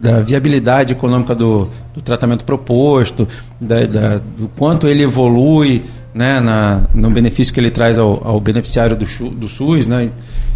da 0.00 0.20
viabilidade 0.20 0.92
econômica 0.92 1.34
do, 1.34 1.70
do 1.94 2.02
tratamento 2.02 2.44
proposto, 2.44 3.26
da, 3.60 3.86
da, 3.86 4.18
do 4.18 4.48
quanto 4.56 4.86
ele 4.86 5.02
evolui 5.02 5.82
né, 6.14 6.40
na, 6.40 6.82
no 6.94 7.10
benefício 7.10 7.52
que 7.52 7.58
ele 7.58 7.70
traz 7.70 7.98
ao, 7.98 8.26
ao 8.26 8.38
beneficiário 8.38 8.96
do, 8.96 9.06
do 9.30 9.48
SUS. 9.48 9.86
Né, 9.86 10.10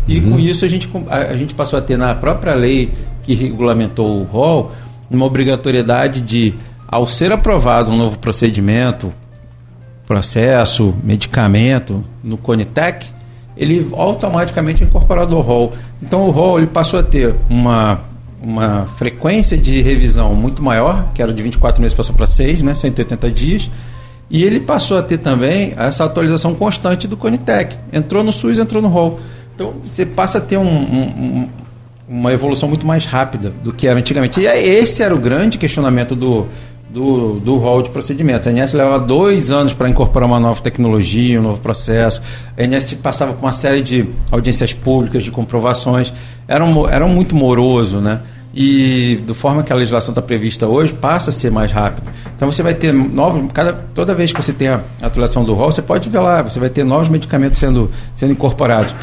e 0.07 0.19
uhum. 0.19 0.33
com 0.33 0.39
isso 0.39 0.65
a 0.65 0.69
gente, 0.69 0.89
a, 1.09 1.17
a, 1.17 1.37
gente 1.37 1.55
passou 1.55 1.79
a 1.79 1.83
ter 1.83 1.97
na 1.97 2.15
própria 2.15 2.55
lei 2.55 2.93
que 3.23 3.35
regulamentou 3.35 4.21
o 4.21 4.25
rol 4.25 4.73
uma 5.11 5.25
obrigatoriedade 5.25 6.21
de, 6.21 6.55
ao 6.87 7.07
ser 7.07 7.33
aprovado 7.33 7.91
um 7.91 7.97
novo 7.97 8.19
procedimento, 8.19 9.13
processo, 10.09 10.95
medicamento 11.05 12.03
no 12.25 12.39
Conitec, 12.39 13.07
ele 13.55 13.87
automaticamente 13.93 14.83
é 14.83 14.87
incorporado 14.87 15.37
ao 15.37 15.43
rol. 15.43 15.75
Então 16.03 16.23
o 16.23 16.31
rol 16.31 16.59
ele 16.59 16.67
passou 16.67 16.99
a 16.99 17.03
ter 17.03 17.35
uma, 17.51 18.01
uma 18.41 18.87
frequência 18.97 19.57
de 19.57 19.83
revisão 19.83 20.35
muito 20.35 20.63
maior, 20.63 21.13
que 21.13 21.21
era 21.21 21.31
de 21.31 21.43
24 21.43 21.83
meses 21.83 21.95
passou 21.95 22.15
para 22.15 22.25
6, 22.25 22.63
né, 22.63 22.75
180 22.75 23.31
dias, 23.31 23.71
e 24.31 24.43
ele 24.43 24.61
passou 24.61 24.97
a 24.97 25.03
ter 25.03 25.19
também 25.19 25.75
essa 25.77 26.05
atualização 26.05 26.55
constante 26.55 27.07
do 27.07 27.17
Conitec. 27.17 27.77
Entrou 27.93 28.25
no 28.25 28.33
SUS, 28.33 28.59
entrou 28.59 28.81
no 28.81 28.89
rol. 28.89 29.21
Então 29.55 29.75
você 29.85 30.07
passa 30.07 30.39
a 30.39 30.41
ter 30.41 30.57
um, 30.57 30.63
um, 30.63 31.49
uma 32.09 32.33
evolução 32.33 32.67
muito 32.69 32.87
mais 32.87 33.05
rápida 33.05 33.53
do 33.63 33.73
que 33.75 33.87
era 33.87 33.99
antigamente. 33.99 34.41
E 34.41 34.47
esse 34.47 35.03
era 35.03 35.15
o 35.15 35.19
grande 35.19 35.59
questionamento 35.59 36.15
do, 36.15 36.47
do, 36.91 37.39
do 37.39 37.57
rol 37.57 37.83
de 37.83 37.91
procedimentos. 37.91 38.47
A 38.47 38.53
INS 38.53 38.73
leva 38.73 38.99
dois 38.99 39.51
anos 39.51 39.75
para 39.75 39.89
incorporar 39.89 40.29
uma 40.29 40.41
nova 40.41 40.61
tecnologia, 40.61 41.39
um 41.39 41.43
novo 41.43 41.61
processo. 41.61 42.23
A 42.57 42.63
INS 42.63 42.95
passava 42.95 43.35
por 43.35 43.45
uma 43.45 43.53
série 43.53 43.83
de 43.83 44.09
audiências 44.31 44.73
públicas, 44.73 45.23
de 45.23 45.31
comprovações. 45.31 46.13
Era, 46.47 46.65
um, 46.65 46.89
era 46.89 47.07
muito 47.07 47.37
moroso, 47.37 48.01
né? 48.01 48.23
E 48.55 49.17
da 49.27 49.35
forma 49.35 49.63
que 49.63 49.73
a 49.73 49.77
legislação 49.77 50.13
está 50.13 50.23
prevista 50.23 50.67
hoje, 50.67 50.93
passa 50.95 51.31
a 51.31 51.33
ser 51.33 51.51
mais 51.51 51.71
rápido. 51.71 52.11
Então 52.35 52.51
você 52.51 52.63
vai 52.63 52.75
ter 52.75 52.93
novos, 52.93 53.53
cada, 53.53 53.73
toda 53.73 54.15
vez 54.15 54.33
que 54.33 54.43
você 54.43 54.53
tem 54.53 54.69
a 54.69 54.81
atualização 55.03 55.45
do 55.45 55.53
rol, 55.53 55.71
você 55.71 55.83
pode 55.83 56.09
ver 56.09 56.21
lá, 56.21 56.43
você 56.43 56.59
vai 56.59 56.71
ter 56.71 56.83
novos 56.83 57.09
medicamentos 57.09 57.59
sendo, 57.59 57.91
sendo 58.17 58.33
incorporados. 58.33 58.95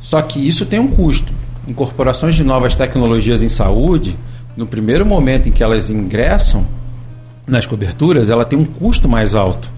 Só 0.00 0.20
que 0.20 0.46
isso 0.46 0.66
tem 0.66 0.80
um 0.80 0.88
custo. 0.88 1.32
Incorporações 1.66 2.34
de 2.34 2.42
novas 2.42 2.74
tecnologias 2.74 3.40
em 3.40 3.48
saúde, 3.48 4.18
no 4.56 4.66
primeiro 4.66 5.06
momento 5.06 5.48
em 5.48 5.52
que 5.52 5.62
elas 5.62 5.90
ingressam, 5.90 6.66
nas 7.48 7.66
coberturas, 7.66 8.30
ela 8.30 8.44
tem 8.44 8.58
um 8.58 8.64
custo 8.64 9.08
mais 9.08 9.34
alto 9.34 9.68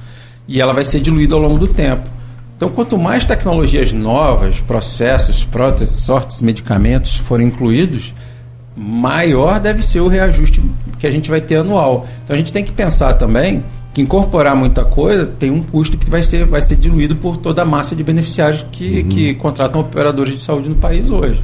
e 0.46 0.60
ela 0.60 0.72
vai 0.72 0.84
ser 0.84 1.00
diluída 1.00 1.34
ao 1.34 1.40
longo 1.40 1.58
do 1.58 1.68
tempo. 1.68 2.08
Então, 2.56 2.68
quanto 2.68 2.98
mais 2.98 3.24
tecnologias 3.24 3.92
novas, 3.92 4.60
processos, 4.60 5.44
próteses, 5.44 6.02
sortes, 6.02 6.42
medicamentos 6.42 7.16
forem 7.26 7.46
incluídos, 7.46 8.12
maior 8.76 9.58
deve 9.60 9.82
ser 9.82 10.00
o 10.00 10.08
reajuste 10.08 10.60
que 10.98 11.06
a 11.06 11.10
gente 11.10 11.30
vai 11.30 11.40
ter 11.40 11.56
anual. 11.56 12.06
Então, 12.22 12.34
a 12.34 12.38
gente 12.38 12.52
tem 12.52 12.62
que 12.64 12.72
pensar 12.72 13.14
também 13.14 13.64
que 13.92 14.00
incorporar 14.00 14.54
muita 14.54 14.84
coisa 14.84 15.26
tem 15.26 15.50
um 15.50 15.62
custo 15.62 15.98
que 15.98 16.08
vai 16.08 16.22
ser, 16.22 16.44
vai 16.46 16.62
ser 16.62 16.76
diluído 16.76 17.16
por 17.16 17.38
toda 17.38 17.62
a 17.62 17.64
massa 17.64 17.96
de 17.96 18.02
beneficiários 18.02 18.64
que, 18.70 19.00
uhum. 19.00 19.08
que 19.08 19.34
contratam 19.34 19.80
operadores 19.80 20.34
de 20.34 20.40
saúde 20.40 20.68
no 20.68 20.76
país 20.76 21.08
hoje. 21.08 21.42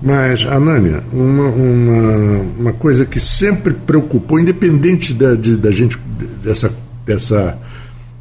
Mas, 0.00 0.44
Anânia, 0.46 1.02
uma, 1.12 1.48
uma, 1.48 2.40
uma 2.58 2.72
coisa 2.72 3.04
que 3.04 3.18
sempre 3.18 3.74
preocupou, 3.74 4.38
independente 4.38 5.12
da, 5.12 5.34
de, 5.34 5.56
da 5.56 5.72
gente, 5.72 5.98
dessa, 6.42 6.72
dessa, 7.04 7.58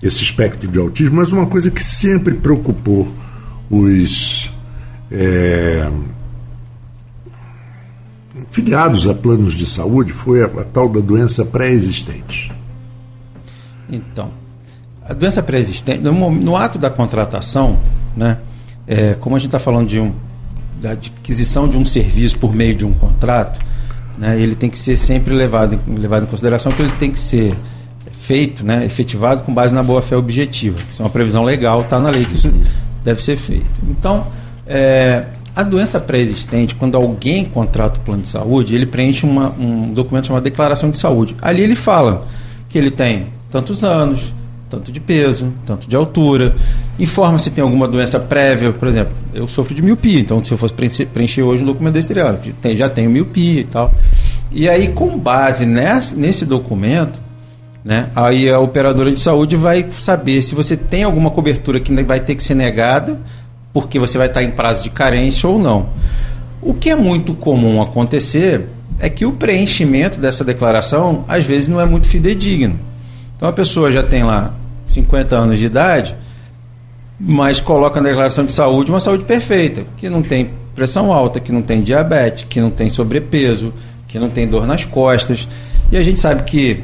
esse 0.02 0.24
espectro 0.24 0.68
de 0.68 0.80
autismo, 0.80 1.18
mas 1.18 1.32
uma 1.32 1.46
coisa 1.46 1.70
que 1.70 1.84
sempre 1.84 2.34
preocupou 2.34 3.08
os 3.70 4.52
é, 5.12 5.88
filiados 8.50 9.08
a 9.08 9.14
planos 9.14 9.54
de 9.54 9.66
saúde 9.68 10.12
foi 10.12 10.44
a, 10.44 10.46
a 10.46 10.64
tal 10.64 10.90
da 10.90 11.00
doença 11.00 11.46
pré-existente. 11.46 12.52
Então, 13.88 14.32
a 15.04 15.14
doença 15.14 15.44
pré-existente, 15.44 16.02
no, 16.02 16.32
no, 16.32 16.56
ato 16.56 16.80
da 16.80 16.90
contratação, 16.90 17.78
né, 18.16 18.40
é, 18.88 19.14
como 19.14 19.36
a 19.36 19.40
gente 19.40 19.50
está 19.50 19.60
falando 19.60 19.88
de 19.88 20.00
um 20.00 20.14
da 20.82 20.92
adquisição 20.92 21.68
de 21.68 21.78
um 21.78 21.86
serviço 21.86 22.38
por 22.38 22.54
meio 22.54 22.76
de 22.76 22.86
um 22.86 22.94
contrato, 22.94 23.60
né, 24.18 24.40
ele 24.40 24.56
tem 24.56 24.70
que 24.70 24.78
ser 24.78 24.98
sempre 24.98 25.34
levado, 25.34 25.80
levado 25.88 26.24
em 26.24 26.28
consideração 26.28 26.72
que 26.72 26.82
ele 26.82 26.92
tem 26.94 27.12
que 27.12 27.20
ser 27.20 27.54
feito, 28.26 28.66
né, 28.66 28.86
efetivado 28.86 29.44
com 29.44 29.54
base 29.54 29.74
na 29.74 29.84
boa-fé 29.84 30.16
objetiva. 30.16 30.78
Isso 30.90 31.02
é 31.02 31.06
uma 31.06 31.12
previsão 31.12 31.44
legal, 31.44 31.82
está 31.82 32.00
na 32.00 32.10
lei 32.10 32.26
que 32.26 32.36
isso 32.36 32.52
deve 33.04 33.22
ser 33.22 33.38
feito. 33.38 33.70
Então, 33.88 34.28
é, 34.66 35.26
a 35.56 35.64
doença 35.64 36.00
pré-existente, 36.00 36.76
quando 36.76 36.96
alguém 36.96 37.46
contrata 37.46 38.00
o 38.00 38.04
plano 38.04 38.22
de 38.22 38.28
saúde, 38.28 38.76
ele 38.76 38.86
preenche 38.86 39.26
uma, 39.26 39.50
um 39.58 39.94
documento 39.94 40.28
chamado 40.28 40.44
Declaração 40.44 40.90
de 40.90 41.00
Saúde. 41.00 41.36
Ali 41.42 41.62
ele 41.62 41.76
fala 41.76 42.28
que 42.70 42.78
ele 42.78 42.92
tem 42.92 43.28
tantos 43.50 43.84
anos, 43.84 44.32
tanto 44.70 44.92
de 44.92 45.00
peso, 45.00 45.52
tanto 45.66 45.88
de 45.88 45.96
altura. 45.96 46.56
Informa 47.00 47.40
se 47.40 47.52
tem 47.52 47.64
alguma 47.64 47.88
doença 47.88 48.20
prévia, 48.20 48.72
por 48.72 48.88
exemplo, 48.88 49.14
eu 49.34 49.48
sofro 49.48 49.74
de 49.74 49.82
miopia, 49.82 50.20
então 50.20 50.44
se 50.44 50.52
eu 50.52 50.58
fosse 50.58 50.74
preencher 50.74 51.42
hoje 51.42 51.64
um 51.64 51.66
documento 51.66 51.94
desse, 51.94 52.14
já 52.76 52.90
tenho 52.90 53.10
miopia 53.10 53.62
e 53.62 53.64
tal. 53.66 53.92
E 54.52 54.68
aí, 54.68 54.90
com 54.90 55.18
base 55.18 55.66
nesse, 55.66 56.16
nesse 56.18 56.46
documento, 56.46 57.20
né, 57.84 58.10
aí 58.16 58.50
a 58.50 58.60
operadora 58.60 59.12
de 59.12 59.20
saúde 59.20 59.56
vai 59.56 59.90
saber 59.92 60.42
se 60.42 60.54
você 60.54 60.76
tem 60.76 61.04
alguma 61.04 61.30
cobertura 61.32 61.80
que 61.80 61.94
vai 62.04 62.20
ter 62.20 62.36
que 62.36 62.44
ser 62.44 62.56
negada, 62.56 63.20
porque 63.74 64.00
você 64.00 64.18
vai 64.18 64.28
estar 64.28 64.44
em 64.44 64.52
prazo 64.52 64.84
de 64.84 64.90
carência 64.90 65.48
ou 65.48 65.60
não. 65.60 65.90
O 66.62 66.74
que 66.74 66.90
é 66.90 66.96
muito 66.96 67.34
comum 67.34 67.82
acontecer 67.82 68.68
é 69.00 69.10
que 69.10 69.26
o 69.26 69.34
preenchimento 69.34 70.20
dessa 70.20 70.44
declaração 70.44 71.24
às 71.28 71.46
vezes 71.46 71.70
não 71.70 71.80
é 71.80 71.86
muito 71.86 72.08
fidedigno. 72.08 72.80
Então 73.38 73.48
a 73.48 73.54
pessoa 73.54 73.92
já 73.92 74.04
tem 74.04 74.24
lá 74.24 74.54
50 74.90 75.36
anos 75.36 75.60
de 75.60 75.66
idade, 75.66 76.16
mas 77.20 77.60
coloca 77.60 78.02
na 78.02 78.10
declaração 78.10 78.46
de 78.46 78.52
saúde 78.52 78.92
uma 78.92 79.00
saúde 79.00 79.24
perfeita, 79.24 79.86
que 79.96 80.10
não 80.10 80.22
tem 80.22 80.50
pressão 80.76 81.14
alta, 81.14 81.40
que 81.40 81.52
não 81.52 81.62
tem 81.62 81.82
diabetes, 81.82 82.46
que 82.50 82.60
não 82.60 82.70
tem 82.70 82.90
sobrepeso, 82.90 83.74
que 84.08 84.20
não 84.20 84.30
tem 84.30 84.48
dor 84.48 84.66
nas 84.66 84.84
costas. 84.84 85.48
E 85.92 85.98
a 85.98 86.04
gente 86.04 86.20
sabe 86.20 86.44
que 86.44 86.84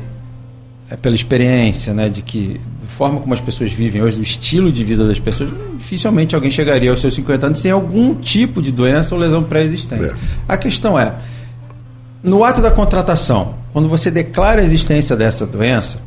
é 0.89 0.95
pela 0.95 1.15
experiência, 1.15 1.93
né, 1.93 2.07
de 2.07 2.21
que 2.21 2.59
da 2.81 2.87
forma 2.89 3.19
como 3.19 3.33
as 3.33 3.41
pessoas 3.41 3.71
vivem 3.71 4.01
hoje, 4.01 4.17
do 4.17 4.23
estilo 4.23 4.71
de 4.71 4.83
vida 4.83 5.07
das 5.07 5.19
pessoas, 5.19 5.49
dificilmente 5.79 6.35
alguém 6.35 6.51
chegaria 6.51 6.91
aos 6.91 7.01
seus 7.01 7.15
50 7.15 7.47
anos 7.47 7.59
sem 7.59 7.71
algum 7.71 8.13
tipo 8.15 8.61
de 8.61 8.71
doença 8.71 9.15
ou 9.15 9.21
lesão 9.21 9.43
pré-existente. 9.43 10.05
É. 10.05 10.13
A 10.47 10.57
questão 10.57 10.99
é, 10.99 11.13
no 12.21 12.43
ato 12.43 12.61
da 12.61 12.71
contratação, 12.71 13.55
quando 13.71 13.89
você 13.89 14.11
declara 14.11 14.61
a 14.61 14.63
existência 14.63 15.15
dessa 15.15 15.45
doença, 15.45 15.99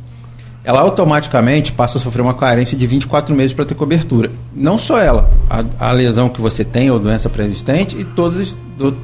ela 0.66 0.81
automaticamente 0.81 1.70
passa 1.70 1.96
a 1.96 2.00
sofrer 2.00 2.22
uma 2.22 2.35
carência 2.35 2.76
de 2.76 2.88
24 2.88 3.33
meses 3.33 3.55
para 3.55 3.64
ter 3.64 3.76
cobertura. 3.76 4.33
Não 4.52 4.76
só 4.81 4.98
ela, 4.98 5.31
a, 5.48 5.64
a 5.79 5.92
lesão 5.92 6.29
que 6.29 6.40
você 6.40 6.64
tem 6.64 6.90
ou 6.90 6.98
doença 6.98 7.31
pré-existente 7.31 7.96
e 7.96 8.05
todas, 8.05 8.52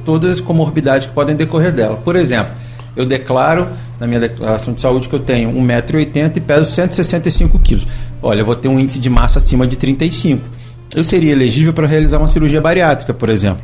todas 0.03 0.31
as 0.31 0.39
comorbidades 0.41 1.07
que 1.07 1.13
podem 1.13 1.37
decorrer 1.37 1.71
dela. 1.71 1.95
Por 1.95 2.17
exemplo, 2.17 2.53
eu 2.97 3.05
declaro 3.05 3.69
na 3.97 4.05
minha 4.05 4.19
declaração 4.19 4.73
de 4.73 4.81
saúde 4.81 5.07
que 5.07 5.15
eu 5.15 5.21
tenho 5.21 5.53
1,80m 5.53 6.35
e 6.35 6.41
peso 6.41 6.69
165 6.69 7.57
kg. 7.59 7.87
Olha, 8.21 8.41
eu 8.41 8.45
vou 8.45 8.55
ter 8.55 8.67
um 8.67 8.77
índice 8.77 8.99
de 8.99 9.09
massa 9.09 9.39
acima 9.39 9.65
de 9.65 9.77
35. 9.77 10.43
Eu 10.93 11.05
seria 11.05 11.31
elegível 11.31 11.71
para 11.71 11.87
realizar 11.87 12.17
uma 12.17 12.27
cirurgia 12.27 12.59
bariátrica, 12.59 13.13
por 13.13 13.29
exemplo. 13.29 13.63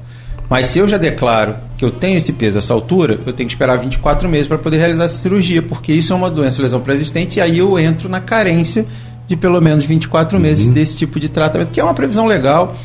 Mas 0.50 0.68
se 0.68 0.80
eu 0.80 0.88
já 0.88 0.98
declaro 0.98 1.56
que 1.78 1.86
eu 1.86 1.92
tenho 1.92 2.18
esse 2.18 2.34
peso, 2.34 2.58
essa 2.58 2.74
altura, 2.74 3.20
eu 3.26 3.32
tenho 3.32 3.48
que 3.48 3.54
esperar 3.54 3.78
24 3.78 4.28
meses 4.28 4.48
para 4.48 4.58
poder 4.58 4.78
realizar 4.78 5.06
essa 5.06 5.18
cirurgia, 5.18 5.62
porque 5.62 5.94
isso 5.94 6.12
é 6.12 6.16
uma 6.16 6.30
doença 6.30 6.62
lesão 6.62 6.82
pré-existente 6.82 7.38
e 7.38 7.42
aí 7.42 7.60
eu 7.60 7.78
entro 7.78 8.10
na 8.10 8.20
carência 8.20 8.86
de 9.28 9.36
pelo 9.36 9.62
menos 9.62 9.86
24 9.86 10.36
uhum. 10.36 10.42
meses 10.42 10.68
desse 10.68 10.98
tipo 10.98 11.20
de 11.20 11.30
tratamento, 11.30 11.70
que 11.70 11.80
é 11.80 11.84
uma 11.84 11.94
previsão 11.94 12.26
legal 12.26 12.76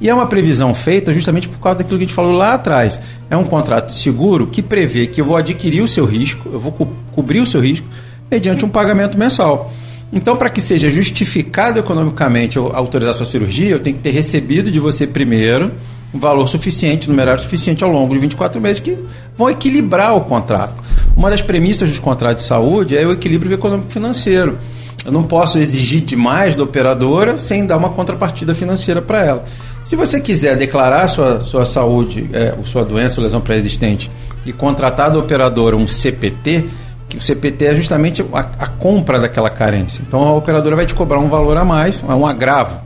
e 0.00 0.08
é 0.08 0.14
uma 0.14 0.26
previsão 0.26 0.74
feita 0.74 1.14
justamente 1.14 1.48
por 1.48 1.60
causa 1.60 1.78
daquilo 1.78 1.96
que 1.96 2.04
a 2.04 2.06
gente 2.08 2.16
falou 2.16 2.32
lá 2.32 2.54
atrás. 2.54 2.98
É 3.30 3.36
um 3.36 3.44
contrato 3.44 3.94
seguro 3.94 4.48
que 4.48 4.60
prevê 4.60 5.06
que 5.06 5.20
eu 5.20 5.24
vou 5.24 5.36
adquirir 5.36 5.80
o 5.80 5.86
seu 5.86 6.04
risco, 6.04 6.50
eu 6.52 6.58
vou 6.58 6.72
co 6.72 6.88
cobrir 7.12 7.40
o 7.40 7.46
seu 7.46 7.60
risco 7.60 7.86
mediante 8.28 8.64
um 8.64 8.68
pagamento 8.68 9.16
mensal. 9.16 9.72
Então, 10.12 10.36
para 10.36 10.50
que 10.50 10.60
seja 10.60 10.90
justificado 10.90 11.78
economicamente 11.78 12.58
a 12.58 12.62
autorizar 12.62 13.14
a 13.14 13.16
sua 13.16 13.26
cirurgia, 13.26 13.70
eu 13.70 13.80
tenho 13.80 13.96
que 13.96 14.02
ter 14.02 14.10
recebido 14.10 14.70
de 14.70 14.80
você 14.80 15.06
primeiro 15.06 15.70
um 16.14 16.18
valor 16.18 16.46
suficiente, 16.46 17.08
numerário 17.08 17.42
suficiente 17.42 17.82
ao 17.82 17.90
longo 17.90 18.12
de 18.14 18.20
24 18.20 18.60
meses 18.60 18.80
que 18.80 18.98
vão 19.36 19.48
equilibrar 19.48 20.16
o 20.16 20.22
contrato. 20.22 20.82
Uma 21.16 21.30
das 21.30 21.40
premissas 21.40 21.88
dos 21.88 21.98
contratos 21.98 22.42
de 22.42 22.48
saúde 22.48 22.96
é 22.96 23.06
o 23.06 23.12
equilíbrio 23.12 23.54
econômico-financeiro. 23.54 24.58
Eu 25.04 25.10
não 25.10 25.24
posso 25.24 25.58
exigir 25.58 26.02
demais 26.02 26.54
da 26.54 26.62
operadora 26.62 27.36
sem 27.36 27.66
dar 27.66 27.76
uma 27.76 27.90
contrapartida 27.90 28.54
financeira 28.54 29.02
para 29.02 29.24
ela. 29.24 29.44
Se 29.84 29.96
você 29.96 30.20
quiser 30.20 30.56
declarar 30.56 31.08
sua, 31.08 31.40
sua 31.40 31.64
saúde, 31.64 32.28
é, 32.32 32.54
sua 32.64 32.84
doença 32.84 33.18
ou 33.18 33.24
lesão 33.24 33.40
pré-existente 33.40 34.10
e 34.46 34.52
contratar 34.52 35.10
da 35.10 35.18
operadora 35.18 35.76
um 35.76 35.88
CPT, 35.88 36.66
que 37.08 37.16
o 37.16 37.20
CPT 37.20 37.64
é 37.66 37.74
justamente 37.74 38.24
a, 38.32 38.38
a, 38.38 38.68
compra 38.68 39.20
daquela 39.20 39.50
carência. 39.50 40.00
Então 40.06 40.22
a 40.22 40.34
operadora 40.34 40.76
vai 40.76 40.86
te 40.86 40.94
cobrar 40.94 41.18
um 41.18 41.28
valor 41.28 41.56
a 41.56 41.64
mais, 41.64 42.02
um 42.02 42.26
agravo, 42.26 42.80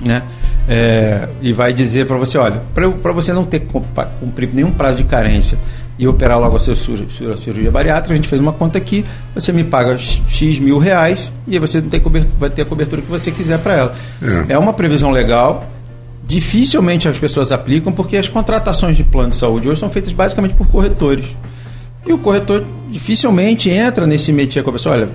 né? 0.00 0.22
É, 0.72 1.28
e 1.42 1.52
vai 1.52 1.72
dizer 1.72 2.06
para 2.06 2.16
você, 2.16 2.38
olha, 2.38 2.62
para 2.72 3.12
você 3.12 3.32
não 3.32 3.44
ter 3.44 3.66
cumprido 4.20 4.54
nenhum 4.54 4.70
prazo 4.70 4.98
de 4.98 5.04
carência 5.04 5.58
e 5.98 6.06
operar 6.06 6.38
logo 6.38 6.56
a 6.56 6.60
sua 6.60 6.76
cirurgia, 6.76 7.72
bariátrica, 7.72 8.12
a 8.12 8.16
gente 8.16 8.28
fez 8.28 8.40
uma 8.40 8.52
conta 8.52 8.78
aqui, 8.78 9.04
você 9.34 9.52
me 9.52 9.64
paga 9.64 9.98
X 9.98 10.60
mil 10.60 10.78
reais 10.78 11.32
e 11.44 11.54
aí 11.54 11.58
você 11.58 11.82
tem 11.82 12.00
vai 12.38 12.48
ter 12.50 12.62
a 12.62 12.64
cobertura 12.64 13.02
que 13.02 13.10
você 13.10 13.32
quiser 13.32 13.58
para 13.58 13.74
ela. 13.74 13.94
É. 14.48 14.52
é 14.52 14.58
uma 14.58 14.72
previsão 14.72 15.10
legal, 15.10 15.66
dificilmente 16.24 17.08
as 17.08 17.18
pessoas 17.18 17.50
aplicam 17.50 17.92
porque 17.92 18.16
as 18.16 18.28
contratações 18.28 18.96
de 18.96 19.02
plano 19.02 19.30
de 19.30 19.36
saúde 19.36 19.68
hoje 19.68 19.80
são 19.80 19.90
feitas 19.90 20.12
basicamente 20.12 20.54
por 20.54 20.68
corretores. 20.68 21.26
E 22.06 22.12
o 22.12 22.18
corretor 22.18 22.64
dificilmente 22.88 23.68
entra 23.68 24.06
nesse 24.06 24.32
métier 24.32 24.62
com 24.62 24.70
a 24.70 24.74
pessoa, 24.74 24.94
olha, 24.94 25.08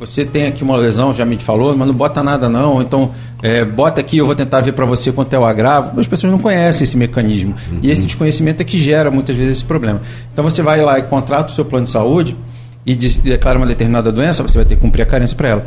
você 0.00 0.24
tem 0.24 0.46
aqui 0.46 0.64
uma 0.64 0.76
lesão, 0.76 1.14
já 1.14 1.24
me 1.24 1.38
falou, 1.38 1.76
mas 1.76 1.86
não 1.86 1.94
bota 1.94 2.20
nada 2.24 2.48
não, 2.48 2.82
então 2.82 3.12
é, 3.42 3.64
bota 3.64 4.00
aqui, 4.00 4.18
eu 4.18 4.24
vou 4.24 4.36
tentar 4.36 4.60
ver 4.60 4.72
para 4.72 4.86
você 4.86 5.10
quanto 5.10 5.34
é 5.34 5.38
o 5.38 5.44
agravo. 5.44 6.00
As 6.00 6.06
pessoas 6.06 6.30
não 6.30 6.38
conhecem 6.38 6.84
esse 6.84 6.96
mecanismo. 6.96 7.56
Uhum. 7.70 7.80
E 7.82 7.90
esse 7.90 8.06
desconhecimento 8.06 8.62
é 8.62 8.64
que 8.64 8.78
gera 8.78 9.10
muitas 9.10 9.34
vezes 9.34 9.58
esse 9.58 9.64
problema. 9.64 10.00
Então 10.32 10.44
você 10.44 10.62
vai 10.62 10.80
lá 10.80 10.98
e 11.00 11.02
contrata 11.02 11.50
o 11.50 11.54
seu 11.54 11.64
plano 11.64 11.84
de 11.84 11.90
saúde 11.90 12.36
e 12.86 12.94
declara 12.94 13.58
uma 13.58 13.66
determinada 13.66 14.12
doença, 14.12 14.42
você 14.42 14.56
vai 14.56 14.64
ter 14.64 14.76
que 14.76 14.80
cumprir 14.80 15.02
a 15.02 15.06
carência 15.06 15.36
para 15.36 15.48
ela. 15.48 15.66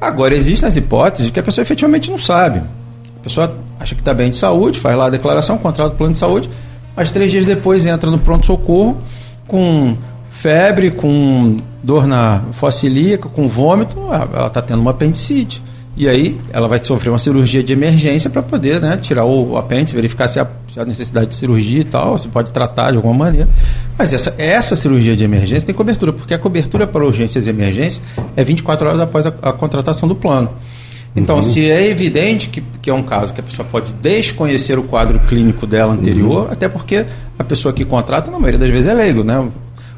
Agora, 0.00 0.34
existem 0.34 0.68
as 0.68 0.76
hipóteses 0.76 1.30
que 1.30 1.40
a 1.40 1.42
pessoa 1.42 1.62
efetivamente 1.62 2.10
não 2.10 2.18
sabe. 2.18 2.58
A 2.58 3.22
pessoa 3.22 3.56
acha 3.80 3.94
que 3.94 4.02
está 4.02 4.12
bem 4.12 4.30
de 4.30 4.36
saúde, 4.36 4.78
faz 4.80 4.96
lá 4.96 5.06
a 5.06 5.10
declaração, 5.10 5.56
contrata 5.56 5.94
o 5.94 5.96
plano 5.96 6.12
de 6.12 6.18
saúde, 6.18 6.50
mas 6.94 7.08
três 7.08 7.32
dias 7.32 7.46
depois 7.46 7.86
entra 7.86 8.10
no 8.10 8.18
pronto-socorro 8.18 9.00
com 9.46 9.96
febre, 10.30 10.90
com 10.90 11.56
dor 11.82 12.06
na 12.06 12.42
fossa 12.54 12.86
ilíaca, 12.86 13.30
com 13.30 13.48
vômito, 13.48 13.98
ela 14.10 14.46
está 14.46 14.60
tendo 14.60 14.80
uma 14.80 14.90
apendicite. 14.90 15.62
E 15.96 16.08
aí 16.08 16.40
ela 16.52 16.66
vai 16.66 16.82
sofrer 16.82 17.10
uma 17.10 17.18
cirurgia 17.18 17.62
de 17.62 17.72
emergência 17.72 18.28
para 18.28 18.42
poder 18.42 18.80
né, 18.80 18.96
tirar 18.96 19.24
o 19.24 19.56
apêndice, 19.56 19.94
verificar 19.94 20.26
se 20.26 20.40
há, 20.40 20.46
se 20.72 20.80
há, 20.80 20.84
necessidade 20.84 21.28
de 21.28 21.34
cirurgia 21.36 21.80
e 21.80 21.84
tal, 21.84 22.18
se 22.18 22.26
pode 22.26 22.52
tratar 22.52 22.90
de 22.90 22.96
alguma 22.96 23.14
maneira. 23.14 23.48
Mas 23.96 24.12
essa, 24.12 24.34
essa 24.36 24.74
cirurgia 24.74 25.14
de 25.14 25.22
emergência 25.22 25.64
tem 25.64 25.74
cobertura, 25.74 26.12
porque 26.12 26.34
a 26.34 26.38
cobertura 26.38 26.86
para 26.86 27.04
urgências 27.04 27.46
e 27.46 27.50
emergências 27.50 28.02
é 28.34 28.42
24 28.42 28.88
horas 28.88 29.00
após 29.00 29.26
a, 29.26 29.32
a 29.42 29.52
contratação 29.52 30.08
do 30.08 30.16
plano. 30.16 30.50
Então, 31.14 31.36
uhum. 31.36 31.42
se 31.44 31.70
é 31.70 31.86
evidente 31.86 32.48
que, 32.48 32.60
que 32.82 32.90
é 32.90 32.94
um 32.94 33.04
caso 33.04 33.32
que 33.32 33.40
a 33.40 33.44
pessoa 33.44 33.66
pode 33.70 33.92
desconhecer 33.92 34.76
o 34.78 34.82
quadro 34.82 35.20
clínico 35.20 35.64
dela 35.64 35.92
anterior, 35.92 36.46
uhum. 36.46 36.52
até 36.52 36.68
porque 36.68 37.06
a 37.38 37.44
pessoa 37.44 37.72
que 37.72 37.84
contrata, 37.84 38.30
na 38.30 38.38
maioria 38.38 38.58
das 38.58 38.70
vezes, 38.70 38.88
é 38.88 38.94
leigo, 38.94 39.22
né? 39.22 39.48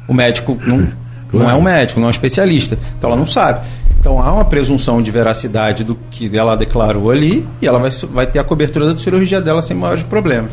O 0.07 0.13
médico 0.13 0.55
não, 0.63 0.87
claro. 1.29 1.45
não 1.45 1.51
é 1.51 1.55
um 1.55 1.61
médico, 1.61 1.99
não 1.99 2.07
é 2.07 2.09
um 2.09 2.11
especialista. 2.11 2.77
Então, 2.97 3.09
ela 3.09 3.19
não 3.19 3.27
sabe. 3.27 3.67
Então 3.99 4.21
há 4.21 4.31
uma 4.31 4.45
presunção 4.45 5.01
de 5.01 5.11
veracidade 5.11 5.83
do 5.83 5.95
que 6.09 6.35
ela 6.37 6.55
declarou 6.55 7.11
ali 7.11 7.45
e 7.61 7.67
ela 7.67 7.79
vai, 7.79 7.91
vai 8.09 8.27
ter 8.27 8.39
a 8.39 8.43
cobertura 8.43 8.93
da 8.93 8.97
cirurgia 8.97 9.41
dela 9.41 9.61
sem 9.61 9.75
maiores 9.75 10.03
problemas. 10.03 10.51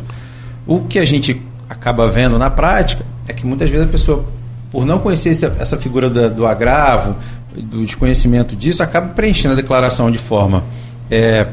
O 0.66 0.80
que 0.80 0.98
a 0.98 1.04
gente 1.04 1.40
acaba 1.68 2.10
vendo 2.10 2.38
na 2.38 2.50
prática 2.50 3.04
é 3.28 3.32
que 3.32 3.46
muitas 3.46 3.70
vezes 3.70 3.86
a 3.86 3.90
pessoa, 3.90 4.24
por 4.72 4.84
não 4.84 4.98
conhecer 4.98 5.38
essa 5.58 5.76
figura 5.76 6.08
do, 6.08 6.30
do 6.30 6.46
agravo, 6.46 7.16
do 7.54 7.84
desconhecimento 7.84 8.56
disso, 8.56 8.82
acaba 8.82 9.08
preenchendo 9.08 9.52
a 9.52 9.56
declaração 9.56 10.10
de 10.10 10.18
forma 10.18 10.64
é, 11.10 11.46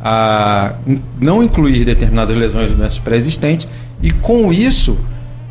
a 0.00 0.74
não 1.20 1.42
incluir 1.42 1.84
determinadas 1.84 2.36
lesões 2.36 2.70
ou 2.70 2.76
doenças 2.76 2.98
pré-existentes 2.98 3.66
e 4.00 4.12
com 4.12 4.52
isso 4.52 4.96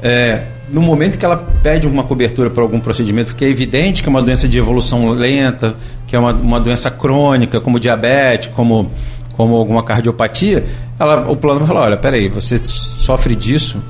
é, 0.02 0.44
no 0.70 0.82
momento 0.82 1.18
que 1.18 1.26
ela 1.26 1.38
pede 1.38 1.88
uma 1.88 2.04
cobertura 2.04 2.50
para 2.50 2.62
algum 2.62 2.80
procedimento 2.80 3.36
que 3.36 3.44
é 3.44 3.50
evidente 3.50 4.04
que 4.04 4.10
é 4.10 4.12
uma 4.12 4.22
doença 4.22 4.48
de 4.48 4.58
evolução 4.58 5.10
lenta, 5.10 5.76
que 6.06 6.16
é 6.16 6.20
uma, 6.20 6.34
uma 6.34 6.60
doença 6.60 6.92
crônica, 6.92 7.60
como 7.60 7.80
diabetes, 7.80 8.50
como, 8.56 8.92
como 9.36 9.56
alguma 9.56 9.84
cardiopatia, 9.84 10.66
ela, 11.00 11.30
o 11.30 11.36
plano 11.36 11.60
vai 11.60 11.68
falar, 11.68 11.82
olha, 11.82 11.98
peraí, 11.98 12.30
você 12.30 12.58
sofre 12.60 13.36
disso 13.36 13.82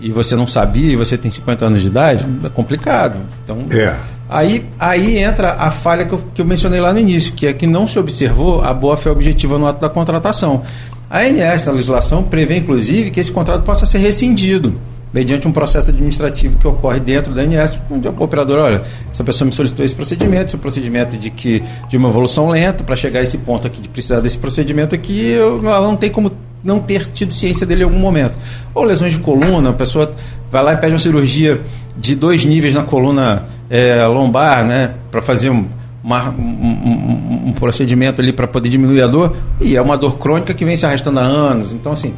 e 0.00 0.10
você 0.10 0.36
não 0.36 0.46
sabia 0.46 0.92
e 0.92 0.96
você 0.96 1.16
tem 1.16 1.30
50 1.30 1.66
anos 1.66 1.80
de 1.80 1.86
idade, 1.86 2.26
é 2.44 2.48
complicado. 2.50 3.20
Então, 3.42 3.64
é. 3.70 3.96
aí, 4.28 4.66
aí 4.78 5.18
entra 5.18 5.52
a 5.52 5.70
falha 5.70 6.04
que 6.04 6.12
eu, 6.12 6.22
que 6.34 6.42
eu 6.42 6.44
mencionei 6.44 6.80
lá 6.80 6.92
no 6.92 6.98
início, 6.98 7.32
que 7.32 7.46
é 7.46 7.52
que 7.54 7.66
não 7.66 7.88
se 7.88 7.98
observou 7.98 8.60
a 8.60 8.74
boa-fé 8.74 9.10
objetiva 9.10 9.58
no 9.58 9.66
ato 9.66 9.80
da 9.80 9.88
contratação. 9.88 10.62
A 11.08 11.20
ANS, 11.20 11.66
a 11.66 11.72
legislação, 11.72 12.22
prevê 12.22 12.58
inclusive 12.58 13.10
que 13.10 13.20
esse 13.20 13.30
contrato 13.30 13.62
possa 13.62 13.86
ser 13.86 13.98
rescindido 13.98 14.74
mediante 15.14 15.46
um 15.46 15.52
processo 15.52 15.90
administrativo 15.90 16.58
que 16.58 16.66
ocorre 16.66 16.98
dentro 16.98 17.32
da 17.32 17.42
ANS, 17.42 17.78
onde 17.88 18.08
o 18.08 18.14
operador, 18.18 18.58
olha, 18.58 18.82
essa 19.12 19.22
pessoa 19.22 19.46
me 19.46 19.52
solicitou 19.52 19.84
esse 19.84 19.94
procedimento, 19.94 20.46
esse 20.46 20.56
procedimento 20.56 21.16
de 21.16 21.30
que 21.30 21.62
de 21.88 21.96
uma 21.96 22.08
evolução 22.08 22.48
lenta, 22.48 22.82
para 22.82 22.96
chegar 22.96 23.20
a 23.20 23.22
esse 23.22 23.38
ponto 23.38 23.64
aqui 23.64 23.80
de 23.80 23.88
precisar 23.88 24.18
desse 24.18 24.36
procedimento 24.36 24.92
aqui, 24.92 25.30
eu, 25.30 25.60
ela 25.64 25.86
não 25.86 25.96
tem 25.96 26.10
como 26.10 26.32
não 26.64 26.80
ter 26.80 27.06
tido 27.12 27.32
ciência 27.32 27.64
dele 27.64 27.82
em 27.82 27.84
algum 27.84 27.98
momento. 27.98 28.36
Ou 28.74 28.82
lesões 28.82 29.12
de 29.12 29.20
coluna, 29.20 29.70
a 29.70 29.72
pessoa 29.72 30.10
vai 30.50 30.64
lá 30.64 30.72
e 30.72 30.78
pede 30.78 30.94
uma 30.94 30.98
cirurgia 30.98 31.60
de 31.96 32.16
dois 32.16 32.44
níveis 32.44 32.74
na 32.74 32.82
coluna 32.82 33.44
é, 33.70 34.04
lombar, 34.06 34.64
né, 34.66 34.94
para 35.12 35.22
fazer 35.22 35.48
um, 35.48 35.66
uma, 36.02 36.30
um, 36.30 37.48
um, 37.48 37.52
procedimento 37.52 38.20
ali 38.20 38.32
para 38.32 38.48
poder 38.48 38.68
diminuir 38.68 39.02
a 39.02 39.06
dor, 39.06 39.36
e 39.60 39.76
é 39.76 39.80
uma 39.80 39.96
dor 39.96 40.18
crônica 40.18 40.52
que 40.52 40.64
vem 40.64 40.76
se 40.76 40.84
arrastando 40.84 41.20
há 41.20 41.22
anos. 41.22 41.72
Então, 41.72 41.92
assim, 41.92 42.14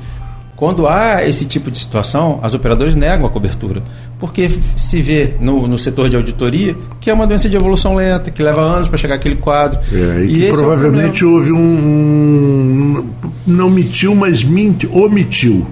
quando 0.57 0.89
há 0.89 1.23
esse 1.23 1.45
tipo 1.45 1.71
de 1.71 1.79
situação, 1.79 2.41
as 2.43 2.55
operadoras 2.55 2.97
negam 2.97 3.27
a 3.27 3.31
cobertura, 3.31 3.83
porque 4.19 4.49
se 4.77 5.03
vê 5.03 5.35
no, 5.39 5.69
no 5.69 5.79
setor 5.79 6.09
de 6.09 6.17
auditoria 6.17 6.75
que 7.01 7.11
é 7.11 7.15
uma 7.15 7.27
doença 7.27 7.49
de 7.49 7.55
evolução 7.55 7.95
lenta, 7.95 8.31
que 8.31 8.43
leva 8.43 8.61
anos 8.61 8.89
para 8.89 8.99
chegar 8.99 9.17
aquele 9.17 9.37
quadro. 9.37 9.79
É, 9.93 10.25
e, 10.25 10.25
e 10.25 10.41
que 10.41 10.49
provavelmente 10.49 11.23
é 11.23 11.27
houve 11.27 11.53
um, 11.53 11.59
um, 11.59 13.11
Não 13.47 13.71
mentiu, 13.71 14.15
mas 14.15 14.43
mente, 14.43 14.89
omitiu 14.89 15.67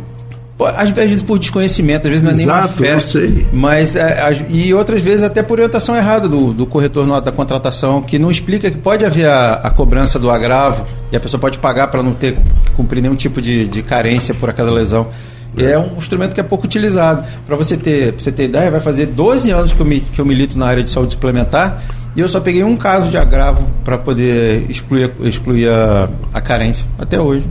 às 0.61 0.90
vezes 0.90 1.23
por 1.23 1.38
desconhecimento, 1.38 2.07
às 2.07 2.11
vezes 2.11 2.23
não 2.23 2.31
é 2.31 2.35
Exato, 2.35 2.83
nem 2.83 2.93
uma 2.93 3.01
fé, 3.01 3.07
sei. 3.07 3.47
mas 3.53 3.97
é, 3.97 4.47
e 4.49 4.73
outras 4.73 5.03
vezes 5.03 5.23
até 5.23 5.43
por 5.43 5.55
orientação 5.55 5.97
errada 5.97 6.29
do, 6.29 6.53
do 6.53 6.64
corretor 6.64 7.21
da 7.21 7.33
contratação, 7.33 8.01
que 8.03 8.19
não 8.19 8.31
explica 8.31 8.71
que 8.71 8.79
pode 8.79 9.05
haver 9.05 9.27
a, 9.27 9.55
a 9.55 9.71
cobrança 9.71 10.19
do 10.19 10.31
agravo 10.31 10.87
e 11.11 11.17
a 11.17 11.21
pessoa 11.21 11.40
pode 11.40 11.59
pagar 11.59 11.88
para 11.88 12.03
não 12.03 12.14
ter 12.14 12.37
cumprir 12.77 13.01
nenhum 13.01 13.17
tipo 13.17 13.43
de, 13.43 13.67
de 13.67 13.83
carência 13.83 14.35
por 14.35 14.49
aquela 14.49 14.71
lesão. 14.71 15.09
É. 15.57 15.73
é 15.73 15.79
um 15.79 15.99
instrumento 15.99 16.35
que 16.35 16.40
é 16.40 16.43
pouco 16.43 16.67
utilizado. 16.67 17.25
Para 17.47 17.57
você 17.57 17.77
ter, 17.77 18.12
pra 18.12 18.23
você 18.23 18.33
ter 18.33 18.45
ideia, 18.45 18.71
vai 18.71 18.81
fazer 18.81 19.07
12 19.07 19.51
anos 19.51 19.73
que 19.73 19.81
eu, 19.81 19.87
me, 19.87 20.01
que 20.01 20.21
eu 20.21 20.25
milito 20.25 20.59
na 20.59 20.67
área 20.67 20.83
de 20.83 20.90
saúde 20.90 21.12
suplementar 21.12 21.83
e 22.17 22.21
eu 22.21 22.29
só 22.29 22.40
peguei 22.40 22.62
um 22.62 22.77
caso 22.77 23.11
de 23.11 23.17
agravo 23.17 23.69
para 23.85 23.99
poder 23.99 24.71
excluir, 24.71 25.11
excluir 25.23 25.69
a, 25.69 26.09
a 26.33 26.40
carência 26.40 26.87
até 26.99 27.21
hoje. 27.21 27.45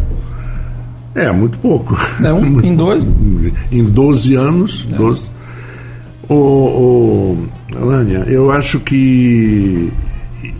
É, 1.15 1.31
muito 1.31 1.57
pouco. 1.59 1.95
É 2.23 2.33
um, 2.33 2.59
em 2.61 2.75
dois? 2.75 3.05
Em 3.71 3.83
12 3.83 4.35
anos. 4.35 4.87
É. 4.91 4.95
12. 4.95 5.23
Ô, 6.29 6.35
ô, 6.35 7.37
Alânia, 7.75 8.25
eu 8.27 8.51
acho 8.51 8.79
que 8.79 9.91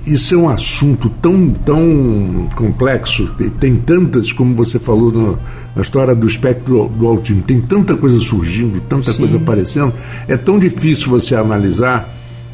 isso 0.06 0.36
é 0.36 0.38
um 0.38 0.50
assunto 0.50 1.10
tão, 1.22 1.50
tão 1.50 2.48
complexo, 2.56 3.30
tem 3.60 3.76
tantas, 3.76 4.32
como 4.32 4.54
você 4.56 4.78
falou 4.78 5.12
no, 5.12 5.40
na 5.76 5.82
história 5.82 6.14
do 6.14 6.28
espectro 6.28 6.90
do 6.90 7.08
autismo, 7.08 7.42
tem 7.44 7.60
tanta 7.62 7.96
coisa 7.96 8.20
surgindo, 8.20 8.82
tanta 8.82 9.12
Sim. 9.14 9.20
coisa 9.20 9.38
aparecendo, 9.38 9.94
é 10.28 10.36
tão 10.36 10.60
difícil 10.60 11.10
você 11.10 11.36
analisar. 11.36 12.10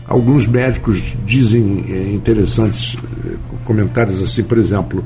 Alguns 0.08 0.48
médicos 0.48 1.16
dizem 1.24 1.86
é, 1.88 2.14
interessantes 2.14 2.96
é, 3.26 3.36
comentários 3.64 4.22
assim, 4.22 4.44
por 4.44 4.58
exemplo, 4.58 5.04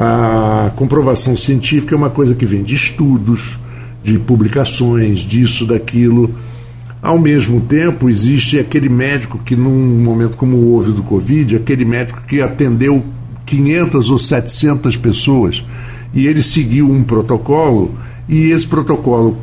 a 0.00 0.70
comprovação 0.76 1.36
científica 1.36 1.92
é 1.92 1.98
uma 1.98 2.08
coisa 2.08 2.32
que 2.32 2.46
vem 2.46 2.62
de 2.62 2.76
estudos, 2.76 3.58
de 4.04 4.16
publicações, 4.16 5.18
disso, 5.18 5.66
daquilo. 5.66 6.32
Ao 7.02 7.18
mesmo 7.18 7.60
tempo, 7.60 8.08
existe 8.08 8.60
aquele 8.60 8.88
médico 8.88 9.38
que, 9.38 9.56
num 9.56 10.00
momento 10.00 10.36
como 10.36 10.56
houve 10.56 10.92
do 10.92 11.02
Covid, 11.02 11.56
aquele 11.56 11.84
médico 11.84 12.22
que 12.28 12.40
atendeu 12.40 13.04
500 13.44 14.08
ou 14.08 14.18
700 14.20 14.96
pessoas 14.96 15.64
e 16.14 16.26
ele 16.26 16.42
seguiu 16.42 16.88
um 16.88 17.02
protocolo 17.02 17.92
e 18.28 18.50
esse 18.50 18.66
protocolo 18.66 19.36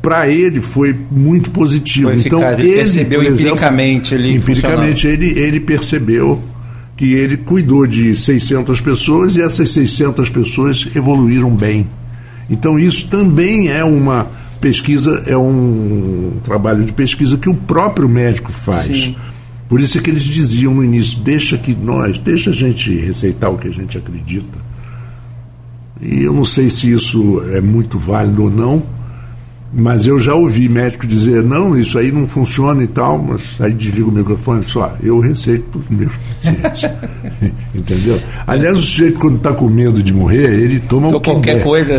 para 0.00 0.28
ele 0.28 0.60
foi 0.60 0.96
muito 1.12 1.50
positivo. 1.52 2.10
Foi 2.10 2.20
então 2.20 2.42
ele, 2.42 2.74
percebeu 2.74 3.22
exemplo, 3.22 3.54
empiricamente, 3.54 4.14
ele 4.14 4.34
empiricamente 4.34 5.06
ele, 5.06 5.38
ele 5.38 5.60
percebeu 5.60 6.42
que 6.96 7.14
ele 7.14 7.36
cuidou 7.36 7.86
de 7.86 8.14
600 8.14 8.80
pessoas 8.80 9.34
e 9.36 9.42
essas 9.42 9.72
600 9.72 10.28
pessoas 10.28 10.88
evoluíram 10.94 11.50
bem. 11.50 11.86
Então 12.48 12.78
isso 12.78 13.08
também 13.08 13.68
é 13.68 13.84
uma 13.84 14.26
pesquisa, 14.60 15.22
é 15.26 15.36
um 15.36 16.34
trabalho 16.44 16.84
de 16.84 16.92
pesquisa 16.92 17.36
que 17.36 17.48
o 17.48 17.54
próprio 17.54 18.08
médico 18.08 18.52
faz. 18.52 18.96
Sim. 18.96 19.16
Por 19.68 19.80
isso 19.80 19.98
é 19.98 20.02
que 20.02 20.10
eles 20.10 20.24
diziam 20.24 20.74
no 20.74 20.84
início, 20.84 21.18
deixa 21.20 21.56
que 21.56 21.74
nós, 21.74 22.18
deixa 22.18 22.50
a 22.50 22.52
gente 22.52 22.94
receitar 22.94 23.50
o 23.50 23.56
que 23.56 23.68
a 23.68 23.72
gente 23.72 23.96
acredita. 23.96 24.58
E 26.00 26.22
eu 26.22 26.32
não 26.32 26.44
sei 26.44 26.68
se 26.68 26.90
isso 26.90 27.42
é 27.52 27.60
muito 27.60 27.98
válido 27.98 28.44
ou 28.44 28.50
não, 28.50 28.82
mas 29.72 30.04
eu 30.06 30.18
já 30.18 30.34
ouvi 30.34 30.68
médico 30.68 31.06
dizer, 31.06 31.42
não, 31.42 31.76
isso 31.78 31.98
aí 31.98 32.12
não 32.12 32.26
funciona 32.26 32.82
e 32.82 32.86
tal, 32.86 33.18
mas 33.18 33.58
aí 33.58 33.72
desliga 33.72 34.08
o 34.08 34.12
microfone 34.12 34.62
só, 34.64 34.94
eu 35.02 35.18
receito 35.18 35.64
para 35.70 35.80
os 35.80 35.88
meus 35.88 36.12
pacientes. 36.16 36.90
Entendeu? 37.74 38.20
Aliás, 38.46 38.78
o 38.78 38.82
sujeito 38.82 39.18
quando 39.18 39.36
está 39.36 39.52
com 39.52 39.68
medo 39.68 40.02
de 40.02 40.12
morrer, 40.12 40.60
ele 40.60 40.78
toma 40.80 41.08
o 41.08 41.20
que 41.20 41.30
qualquer 41.30 41.56
quer. 41.56 41.64
coisa. 41.64 41.94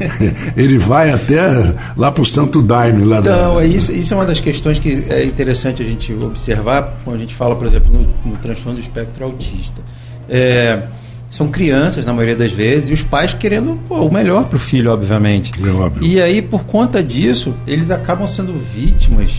ele 0.56 0.78
vai 0.78 1.10
até 1.10 1.74
lá 1.96 2.10
para 2.10 2.22
o 2.22 2.26
Santo 2.26 2.62
Daime. 2.62 3.04
Lá 3.04 3.18
então, 3.18 3.56
da... 3.56 3.62
é 3.62 3.66
isso, 3.66 3.92
isso 3.92 4.14
é 4.14 4.16
uma 4.16 4.26
das 4.26 4.40
questões 4.40 4.78
que 4.78 5.04
é 5.08 5.24
interessante 5.24 5.82
a 5.82 5.84
gente 5.84 6.12
observar 6.14 6.98
quando 7.04 7.16
a 7.16 7.20
gente 7.20 7.34
fala, 7.34 7.54
por 7.54 7.66
exemplo, 7.66 7.92
no, 7.92 8.30
no 8.30 8.36
transtorno 8.38 8.78
do 8.78 8.80
espectro 8.80 9.24
autista. 9.24 9.82
É, 10.28 10.82
são 11.30 11.48
crianças 11.48 12.06
na 12.06 12.12
maioria 12.12 12.36
das 12.36 12.52
vezes 12.52 12.88
e 12.88 12.92
os 12.92 13.02
pais 13.02 13.34
querendo 13.34 13.78
pô, 13.86 13.96
o 13.96 14.12
melhor 14.12 14.46
para 14.46 14.56
o 14.56 14.60
filho, 14.60 14.92
obviamente. 14.92 15.52
É 15.64 15.70
óbvio. 15.70 16.06
E 16.06 16.20
aí, 16.20 16.40
por 16.40 16.64
conta 16.64 17.02
disso, 17.02 17.54
eles 17.66 17.90
acabam 17.90 18.26
sendo 18.26 18.54
vítimas 18.74 19.30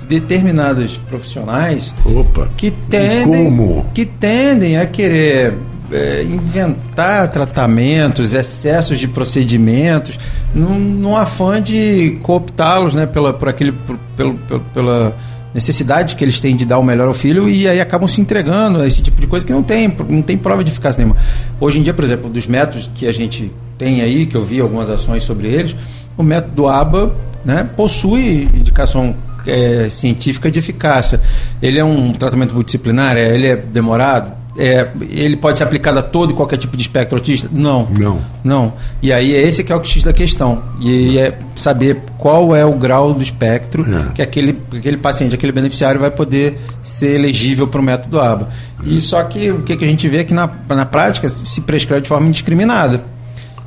de 0.00 0.06
determinados 0.06 0.96
profissionais 1.08 1.92
Opa. 2.04 2.48
que 2.56 2.70
tendem, 2.70 3.84
que 3.92 4.04
tendem 4.04 4.76
a 4.76 4.86
querer 4.86 5.54
é, 5.90 6.22
inventar 6.22 7.28
tratamentos, 7.28 8.32
excessos 8.32 8.98
de 8.98 9.08
procedimentos, 9.08 10.18
num, 10.54 10.78
num 10.78 11.16
afã 11.16 11.60
de 11.60 12.18
cooptá-los 12.22 12.94
né, 12.94 13.04
pela, 13.04 13.32
por 13.32 13.48
aquele, 13.48 13.72
por, 13.72 13.98
pelo, 14.16 14.34
pela 14.72 15.16
necessidade 15.54 16.16
que 16.16 16.24
eles 16.24 16.40
têm 16.40 16.56
de 16.56 16.64
dar 16.64 16.78
o 16.78 16.82
melhor 16.82 17.08
ao 17.08 17.14
filho 17.14 17.48
e 17.48 17.68
aí 17.68 17.80
acabam 17.80 18.08
se 18.08 18.20
entregando 18.20 18.80
a 18.80 18.86
esse 18.86 19.02
tipo 19.02 19.20
de 19.20 19.26
coisa 19.26 19.44
que 19.44 19.52
não 19.52 19.62
tem, 19.62 19.94
não 20.08 20.22
tem 20.22 20.36
prova 20.36 20.64
de 20.64 20.70
eficácia 20.70 20.98
nenhuma. 20.98 21.20
Hoje 21.60 21.78
em 21.78 21.82
dia, 21.82 21.92
por 21.92 22.04
exemplo, 22.04 22.30
dos 22.30 22.46
métodos 22.46 22.90
que 22.94 23.06
a 23.06 23.12
gente 23.12 23.52
tem 23.76 24.00
aí, 24.00 24.26
que 24.26 24.36
eu 24.36 24.44
vi 24.44 24.60
algumas 24.60 24.88
ações 24.88 25.22
sobre 25.24 25.48
eles, 25.48 25.74
o 26.16 26.22
método 26.22 26.68
ABA 26.68 27.14
né, 27.44 27.68
possui 27.76 28.44
indicação 28.54 29.14
é, 29.46 29.88
científica 29.90 30.50
de 30.50 30.58
eficácia. 30.58 31.20
Ele 31.60 31.78
é 31.78 31.84
um 31.84 32.12
tratamento 32.12 32.54
multidisciplinar, 32.54 33.16
é, 33.16 33.34
ele 33.34 33.48
é 33.48 33.56
demorado, 33.56 34.32
é, 34.56 34.90
ele 35.08 35.36
pode 35.36 35.56
ser 35.58 35.64
aplicado 35.64 35.98
a 35.98 36.02
todo 36.02 36.32
e 36.32 36.34
qualquer 36.34 36.58
tipo 36.58 36.76
de 36.76 36.82
espectro 36.82 37.16
autista? 37.18 37.48
Não. 37.50 37.88
Não. 37.90 38.20
Não. 38.44 38.72
E 39.00 39.12
aí 39.12 39.34
é 39.34 39.40
esse 39.42 39.64
que 39.64 39.72
é 39.72 39.76
o 39.76 39.82
X 39.82 40.04
da 40.04 40.12
questão. 40.12 40.62
E 40.80 41.18
é 41.18 41.38
saber 41.56 42.02
qual 42.18 42.54
é 42.54 42.64
o 42.64 42.72
grau 42.72 43.14
do 43.14 43.22
espectro 43.22 43.84
É. 43.84 44.12
que 44.12 44.22
aquele, 44.22 44.58
aquele 44.76 44.96
paciente, 44.98 45.34
aquele 45.34 45.52
beneficiário 45.52 46.00
vai 46.00 46.10
poder 46.10 46.58
ser 46.84 47.14
elegível 47.14 47.66
para 47.66 47.80
o 47.80 47.84
método 47.84 48.20
ABA. 48.20 48.48
E 48.84 49.00
só 49.00 49.22
que 49.24 49.50
o 49.50 49.62
que, 49.62 49.76
que 49.76 49.84
a 49.84 49.88
gente 49.88 50.08
vê 50.08 50.18
é 50.18 50.24
que 50.24 50.34
na, 50.34 50.50
na 50.68 50.84
prática 50.84 51.28
se 51.28 51.60
prescreve 51.62 52.02
de 52.02 52.08
forma 52.08 52.26
indiscriminada. 52.28 53.04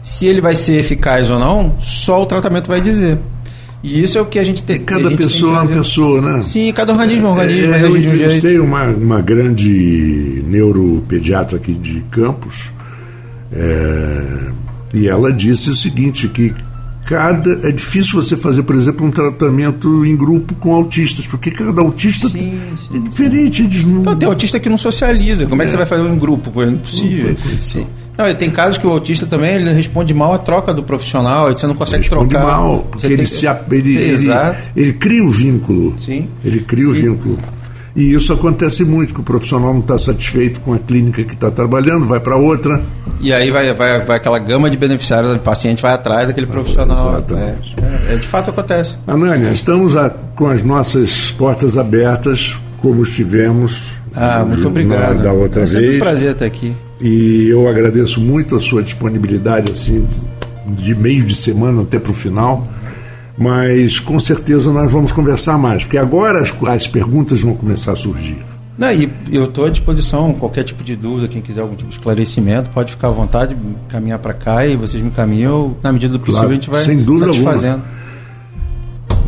Se 0.04 0.28
ele 0.28 0.40
vai 0.40 0.56
ser 0.56 0.80
eficaz 0.80 1.32
ou 1.32 1.40
não, 1.40 1.78
só 1.80 2.22
o 2.22 2.26
tratamento 2.28 2.68
vai 2.68 2.80
dizer. 2.80 3.18
E 3.86 4.02
isso 4.02 4.18
é 4.18 4.22
o 4.22 4.26
que 4.26 4.40
a 4.40 4.44
gente 4.44 4.64
tem. 4.64 4.80
Cada 4.80 5.10
gente 5.10 5.18
pessoa 5.18 5.60
é 5.60 5.62
uma 5.62 5.68
pessoa, 5.68 6.20
né? 6.20 6.42
Sim, 6.42 6.74
cada 6.74 6.92
organismo 6.92 7.28
é 7.28 7.30
um 7.30 7.34
organismo. 7.34 7.66
É, 7.66 7.78
reage 7.78 7.86
eu 7.86 7.98
entrevistei 7.98 8.60
uma, 8.60 8.84
uma 8.86 9.22
grande 9.22 10.44
neuropediatra 10.48 11.58
aqui 11.58 11.76
de 11.76 12.02
Campos 12.10 12.72
é, 13.54 14.48
e 14.92 15.08
ela 15.08 15.32
disse 15.32 15.70
o 15.70 15.76
seguinte, 15.76 16.28
que 16.30 16.52
cada 17.06 17.68
é 17.68 17.72
difícil 17.72 18.22
você 18.22 18.36
fazer, 18.38 18.64
por 18.64 18.76
exemplo, 18.76 19.06
um 19.06 19.12
tratamento 19.12 20.06
em 20.06 20.16
grupo 20.16 20.54
com 20.56 20.74
autistas, 20.74 21.26
porque 21.28 21.52
cada 21.52 21.82
autista 21.82 22.30
Sim, 22.30 22.60
sim. 22.90 22.98
é 22.98 23.00
diferente. 23.10 23.64
Eles 23.64 23.86
não, 23.86 24.02
Não, 24.02 24.16
tem 24.16 24.28
autista 24.28 24.60
que 24.60 24.68
não 24.70 24.78
socializa. 24.78 25.46
Como 25.46 25.62
é 25.62 25.66
que 25.66 25.72
você 25.72 25.78
vai 25.78 25.86
fazer 25.86 26.04
um 26.04 26.18
grupo? 26.18 26.50
Pô, 26.52 26.64
É 26.64 26.68
impossível. 26.70 27.30
Não 27.30 27.36
tem. 27.58 27.88
Não, 28.18 28.34
tem 28.34 28.50
casos 28.50 28.78
que 28.78 28.88
o 28.88 28.92
autista 28.92 29.26
também 29.26 29.56
ele 29.56 29.74
responde 29.74 30.14
mal 30.14 30.34
à 30.34 30.38
troca 30.38 30.74
do 30.74 30.82
profissional, 30.84 31.52
você 31.52 31.68
não 31.68 31.76
consegue 31.76 32.04
responde 32.04 32.30
trocar. 32.30 32.46
mal, 32.48 32.80
porque 32.90 33.08
tem 33.08 33.12
ele, 33.12 33.24
que- 33.24 33.30
se, 33.30 33.46
ele, 33.46 33.98
ele, 33.98 34.28
ele 34.76 34.94
cria 34.94 35.24
o 35.24 35.30
vínculo. 35.32 35.94
Sim. 36.00 36.28
Ele 36.44 36.62
cria 36.62 36.88
o 36.88 36.96
E- 36.96 37.02
vínculo. 37.02 37.38
E 37.96 38.14
isso 38.14 38.34
acontece 38.34 38.84
muito, 38.84 39.14
que 39.14 39.22
o 39.22 39.24
profissional 39.24 39.72
não 39.74 39.80
está 39.80 39.98
satisfeito 39.98 40.60
com 40.60 40.74
a 40.74 40.80
clínica 40.80 41.24
que 41.24 41.34
está 41.34 41.50
trabalhando, 41.50 42.06
vai 42.06 42.20
para 42.20 42.36
outra. 42.36 42.84
E 43.22 43.32
aí 43.32 43.50
vai, 43.50 43.74
vai, 43.74 44.04
vai 44.04 44.18
aquela 44.18 44.38
gama 44.38 44.70
de 44.70 44.76
beneficiários, 44.76 45.34
o 45.34 45.40
paciente 45.40 45.82
vai 45.82 45.94
atrás 45.94 46.28
daquele 46.28 46.48
profissional. 46.48 47.14
exatamente. 47.20 47.76
É, 48.10 48.14
é, 48.14 48.18
de 48.18 48.28
fato 48.28 48.50
acontece. 48.50 48.94
Anânia, 49.08 49.50
estamos 49.52 49.96
a- 49.96 50.10
com 50.10 50.48
as 50.50 50.62
nossas 50.62 51.32
portas 51.32 51.78
abertas, 51.78 52.54
como 52.82 53.02
estivemos 53.04 53.94
Ah, 54.14 54.44
muito 54.46 54.62
na- 54.64 54.68
obrigado. 54.68 55.22
da 55.24 55.32
outra 55.32 55.64
é 55.64 55.66
vez. 55.66 55.96
um 55.96 56.00
prazer 56.00 56.32
estar 56.34 56.46
aqui. 56.46 56.76
E 57.00 57.48
eu 57.50 57.66
agradeço 57.68 58.20
muito 58.20 58.58
a 58.58 58.60
sua 58.60 58.84
disponibilidade, 58.84 59.72
assim, 59.72 60.06
de 60.68 60.94
meio 60.94 61.24
de 61.24 61.34
semana 61.36 61.82
até 61.84 61.98
para 61.98 62.12
o 62.12 62.16
final. 62.16 62.68
Mas 63.38 64.00
com 64.00 64.18
certeza 64.20 64.72
nós 64.72 64.92
vamos 64.92 65.12
conversar 65.12 65.58
mais, 65.58 65.84
porque 65.84 65.98
agora 65.98 66.42
as, 66.42 66.54
as 66.70 66.88
perguntas 66.88 67.42
vão 67.42 67.54
começar 67.54 67.92
a 67.92 67.96
surgir. 67.96 68.38
Não, 68.78 68.92
e 68.92 69.10
eu 69.32 69.46
estou 69.46 69.66
à 69.66 69.70
disposição, 69.70 70.34
qualquer 70.34 70.64
tipo 70.64 70.84
de 70.84 70.96
dúvida, 70.96 71.28
quem 71.28 71.42
quiser 71.42 71.62
algum 71.62 71.76
tipo 71.76 71.90
de 71.90 71.96
esclarecimento, 71.96 72.70
pode 72.72 72.92
ficar 72.92 73.08
à 73.08 73.12
vontade, 73.12 73.56
caminhar 73.88 74.20
para 74.20 74.34
cá 74.34 74.66
e 74.66 74.76
vocês 74.76 75.02
me 75.02 75.12
caminham, 75.12 75.76
na 75.82 75.94
medida 75.94 76.14
do 76.14 76.20
possível 76.20 76.42
Claro, 76.42 76.52
a 76.52 76.56
gente 76.56 76.70
vai 76.70 76.84
sem 76.84 76.98
dúvida 76.98 77.28
alguma. 77.28 77.52
satisfazendo. 77.52 77.84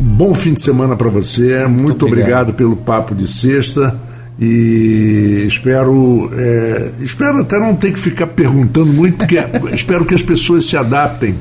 Bom 0.00 0.34
fim 0.34 0.52
de 0.52 0.62
semana 0.62 0.94
para 0.96 1.08
você. 1.08 1.66
Muito, 1.66 2.06
obrigado. 2.06 2.50
obrigado. 2.50 2.54
pelo 2.54 2.76
papo 2.76 3.14
de 3.14 3.26
sexta. 3.26 3.98
E 4.40 5.46
espero, 5.48 6.30
é, 6.32 6.90
espero 7.00 7.40
até 7.40 7.58
não 7.58 7.74
ter 7.74 7.92
que 7.92 8.00
ficar 8.00 8.28
perguntando 8.28 8.92
muito, 8.92 9.16
porque 9.16 9.36
espero 9.74 10.04
que 10.04 10.14
as 10.14 10.22
pessoas 10.22 10.64
se 10.64 10.76
adaptem 10.76 11.34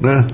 né, 0.00 0.26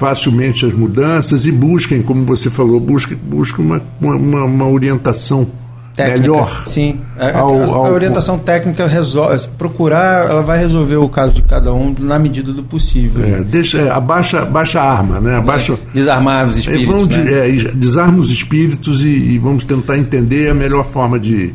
facilmente 0.00 0.64
às 0.64 0.72
mudanças 0.72 1.44
e 1.44 1.52
busquem, 1.52 2.00
como 2.02 2.24
você 2.24 2.48
falou, 2.48 2.80
busquem, 2.80 3.16
busquem 3.22 3.62
uma, 3.64 3.82
uma, 4.00 4.44
uma 4.44 4.66
orientação 4.66 5.46
Técnica, 5.94 6.20
melhor. 6.20 6.62
Sim. 6.66 7.00
A, 7.18 7.38
ao- 7.40 7.60
a- 7.60 7.64
a 7.64 7.68
ao- 7.68 7.92
orientação 7.92 8.38
técnica 8.38 8.86
resolve. 8.86 9.46
Procurar, 9.58 10.30
ela 10.30 10.42
vai 10.42 10.58
resolver 10.58 10.96
o 10.96 11.08
caso 11.08 11.34
de 11.34 11.42
cada 11.42 11.74
um 11.74 11.94
na 11.98 12.18
medida 12.18 12.50
do 12.52 12.62
possível. 12.62 13.22
É, 13.22 13.40
deixa, 13.42 13.78
é, 13.78 13.90
abaixa, 13.90 14.40
abaixa 14.40 14.80
a 14.80 14.90
arma, 14.90 15.20
né? 15.20 15.36
Abaixa, 15.36 15.78
Desarmar 15.92 16.46
os 16.46 16.56
É, 16.56 16.60
espíritos. 16.60 16.88
vamos 16.88 17.08
de- 17.08 17.18
né? 17.18 17.48
é, 17.50 17.52
desarma 17.74 18.18
os 18.18 18.30
espíritos 18.32 19.02
e, 19.02 19.08
e 19.08 19.38
vamos 19.38 19.64
tentar 19.64 19.98
entender 19.98 20.48
a 20.48 20.54
melhor 20.54 20.86
forma 20.86 21.18
de, 21.20 21.52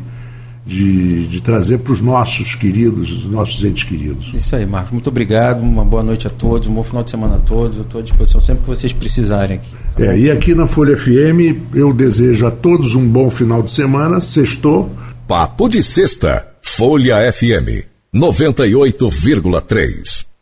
de, 0.66 1.28
de 1.28 1.40
trazer 1.40 1.78
para 1.78 1.92
os 1.92 2.00
nossos 2.00 2.56
queridos, 2.56 3.12
os 3.12 3.26
nossos 3.26 3.64
entes 3.64 3.84
queridos. 3.84 4.32
Isso 4.34 4.56
aí, 4.56 4.66
Marcos. 4.66 4.90
Muito 4.92 5.08
obrigado. 5.08 5.62
Uma 5.62 5.84
boa 5.84 6.02
noite 6.02 6.26
a 6.26 6.30
todos. 6.30 6.66
Um 6.66 6.74
bom 6.74 6.82
final 6.82 7.04
de 7.04 7.12
semana 7.12 7.36
a 7.36 7.38
todos. 7.38 7.76
Eu 7.76 7.84
estou 7.84 8.00
à 8.00 8.04
disposição 8.04 8.40
sempre 8.40 8.62
que 8.62 8.68
vocês 8.68 8.92
precisarem 8.92 9.58
aqui. 9.58 9.68
É, 10.02 10.18
e 10.18 10.28
aqui 10.30 10.54
na 10.54 10.66
Folha 10.66 10.96
FM 10.96 11.72
eu 11.72 11.92
desejo 11.92 12.46
a 12.46 12.50
todos 12.50 12.96
um 12.96 13.06
bom 13.06 13.30
final 13.30 13.62
de 13.62 13.72
semana. 13.72 14.20
Sextou. 14.20 14.90
Papo 15.28 15.68
de 15.68 15.80
Sexta, 15.82 16.48
Folha 16.60 17.16
FM 17.32 17.86
98,3. 18.14 20.35